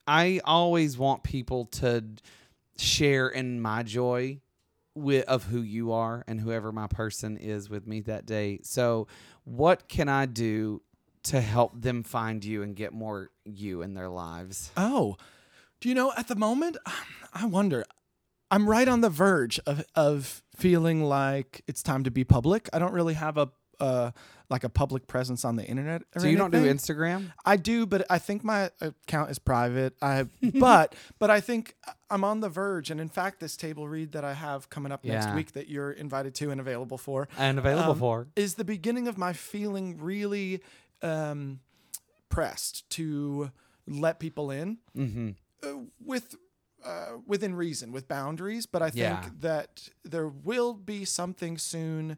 [0.07, 2.05] I always want people to
[2.77, 4.41] share in my joy
[4.95, 8.61] with of who you are and whoever my person is with me that day.
[8.63, 9.07] So
[9.45, 10.83] what can I do
[11.25, 14.71] to help them find you and get more you in their lives?
[14.77, 15.17] Oh,
[15.81, 16.77] do you know at the moment?
[17.35, 17.85] I wonder.
[18.51, 22.69] I'm right on the verge of of feeling like it's time to be public.
[22.73, 24.11] I don't really have a uh,
[24.51, 26.03] like a public presence on the internet.
[26.17, 26.65] Or So you don't do.
[26.65, 27.33] Instagram?
[27.45, 29.95] I do, but I think my account is private.
[30.03, 30.27] I
[30.59, 31.77] but but I think
[32.11, 35.05] I'm on the verge, and in fact, this table read that I have coming up
[35.05, 38.27] next week that you're invited to and available for And available um, for.
[38.35, 40.61] is the beginning of my feeling really
[41.03, 41.61] um,
[42.31, 43.51] pressed to
[43.87, 45.31] let people in Mm-hmm.
[45.63, 46.35] uh, with
[46.89, 48.67] uh, within reason, with boundaries.
[48.67, 49.31] But I think Yeah.
[49.41, 52.17] that there will be something soon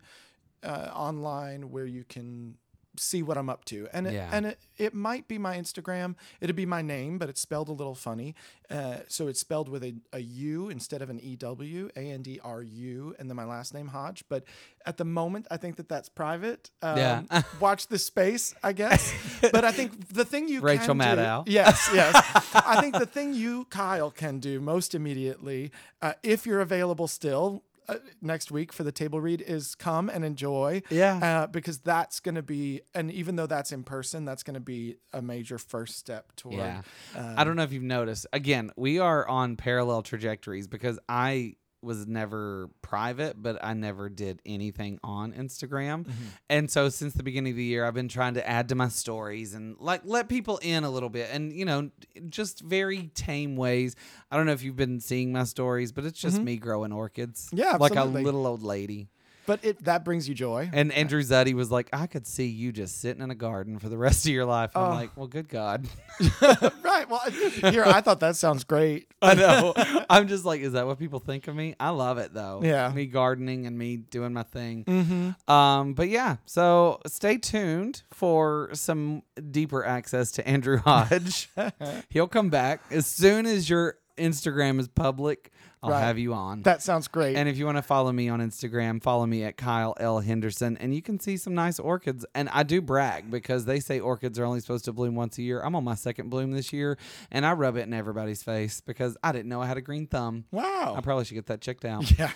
[0.63, 2.57] uh, online where you can
[2.97, 4.29] see what I'm up to, and it, Yeah.
[4.33, 6.17] and it, it might be my Instagram.
[6.41, 8.35] It'd be my name, but it's spelled a little funny.
[8.69, 12.23] Uh, so it's spelled with a, a U instead of an E W, A N
[12.23, 14.25] D R U, and then my last name Hodge.
[14.29, 14.45] But
[14.87, 16.71] at the moment, I think that that's private.
[16.83, 17.23] Um, Yeah.
[17.61, 19.13] watch the space, I guess.
[19.53, 21.43] But I think the thing you Rachel can do- Maddow.
[21.47, 22.15] Yes, yes.
[22.55, 25.71] I think the thing you, Kyle, can do most immediately,
[26.03, 30.25] uh, if you're available still uh, next week for the table read, is come and
[30.25, 30.83] enjoy.
[30.91, 31.19] Yeah.
[31.23, 34.61] Uh, because that's going to be, and even though that's in person, that's going to
[34.61, 36.57] be a major first step toward.
[36.57, 36.83] Yeah.
[37.17, 38.27] uh, I don't know if you've noticed.
[38.33, 44.41] Again, we are on parallel trajectories because I was never private, but I never did
[44.45, 46.05] anything on Instagram.
[46.05, 46.25] Mm-hmm.
[46.49, 48.89] And so since the beginning of the year, I've been trying to add to my
[48.89, 51.91] stories and like let people in a little bit and, you know,
[52.29, 53.97] just very tame ways.
[54.31, 57.47] I don't know if you've been seeing my stories, but it's just me growing orchids.
[57.47, 57.59] Mm-hmm.
[57.59, 59.09] Yeah, Like a little old lady.
[59.51, 60.71] But it that brings you joy.
[60.73, 63.89] And Andrew Zuddy was like, I could see you just sitting in a garden for
[63.89, 64.71] the rest of your life.
[64.77, 64.95] And I'm Oh.
[64.95, 65.89] like, well, good God.
[66.41, 67.09] right.
[67.11, 69.09] Well, here, I thought that sounds great.
[69.23, 69.75] I know.
[70.09, 71.75] I'm just like, is that what people think of me?
[71.81, 72.61] I love it though.
[72.63, 72.93] Yeah.
[72.95, 74.85] Me gardening and me doing my thing.
[74.85, 75.53] Mm-hmm.
[75.53, 81.51] Um, but yeah, so stay tuned for some deeper access to Andrew Hodge.
[82.11, 85.51] He'll come back as soon as your Instagram is public.
[85.83, 86.01] I'll Right.
[86.01, 86.63] have you on.
[86.63, 87.37] That sounds great.
[87.37, 90.21] and if you want to follow me on Instagram, follow me at Kyle L.
[90.21, 92.27] Henderson, and you can see some nice orchids.
[92.35, 95.43] And I do brag because they say orchids are only supposed to bloom once a
[95.43, 95.63] year.
[95.63, 96.99] I'm on my second bloom this year,
[97.31, 100.07] and I rub it in everybody's face because I didn't know I had a green
[100.07, 100.45] thumb.
[100.53, 100.95] wow.
[100.97, 102.05] I probably should get that checked out.
[102.19, 102.31] yeah.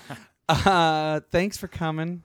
[0.48, 2.22] Uh, thanks for coming.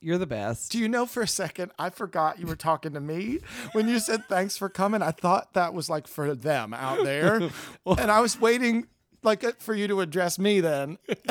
[0.00, 0.72] You're the best.
[0.72, 3.40] Do you know for a second I forgot you were talking to me
[3.72, 5.02] when you said thanks for coming?
[5.02, 7.50] I thought that was like for them out there,
[7.86, 8.86] and I was waiting
[9.22, 10.96] like uh, for you to address me then,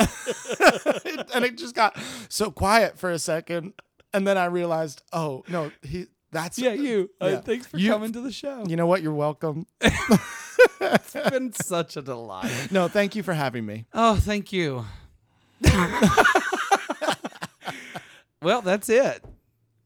[1.34, 1.98] and it just got
[2.28, 3.72] so quiet for a second,
[4.14, 7.10] and then I realized, oh no, he that's yeah, you.
[7.20, 8.64] Uh, thanks for You- coming to the show.
[8.68, 9.02] You know what?
[9.02, 9.66] You're welcome.
[10.82, 12.68] It's been such a delight.
[12.70, 13.86] No, thank you for having me.
[13.94, 14.84] Oh, thank you.
[18.42, 19.24] Well, that's it.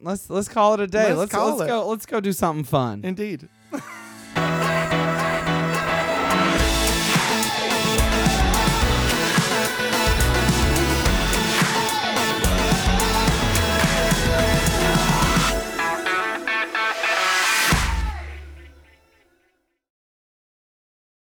[0.01, 1.13] Let's let's call it a day.
[1.15, 3.01] Let's Let's let's go let's go do something fun.
[3.05, 3.49] Indeed.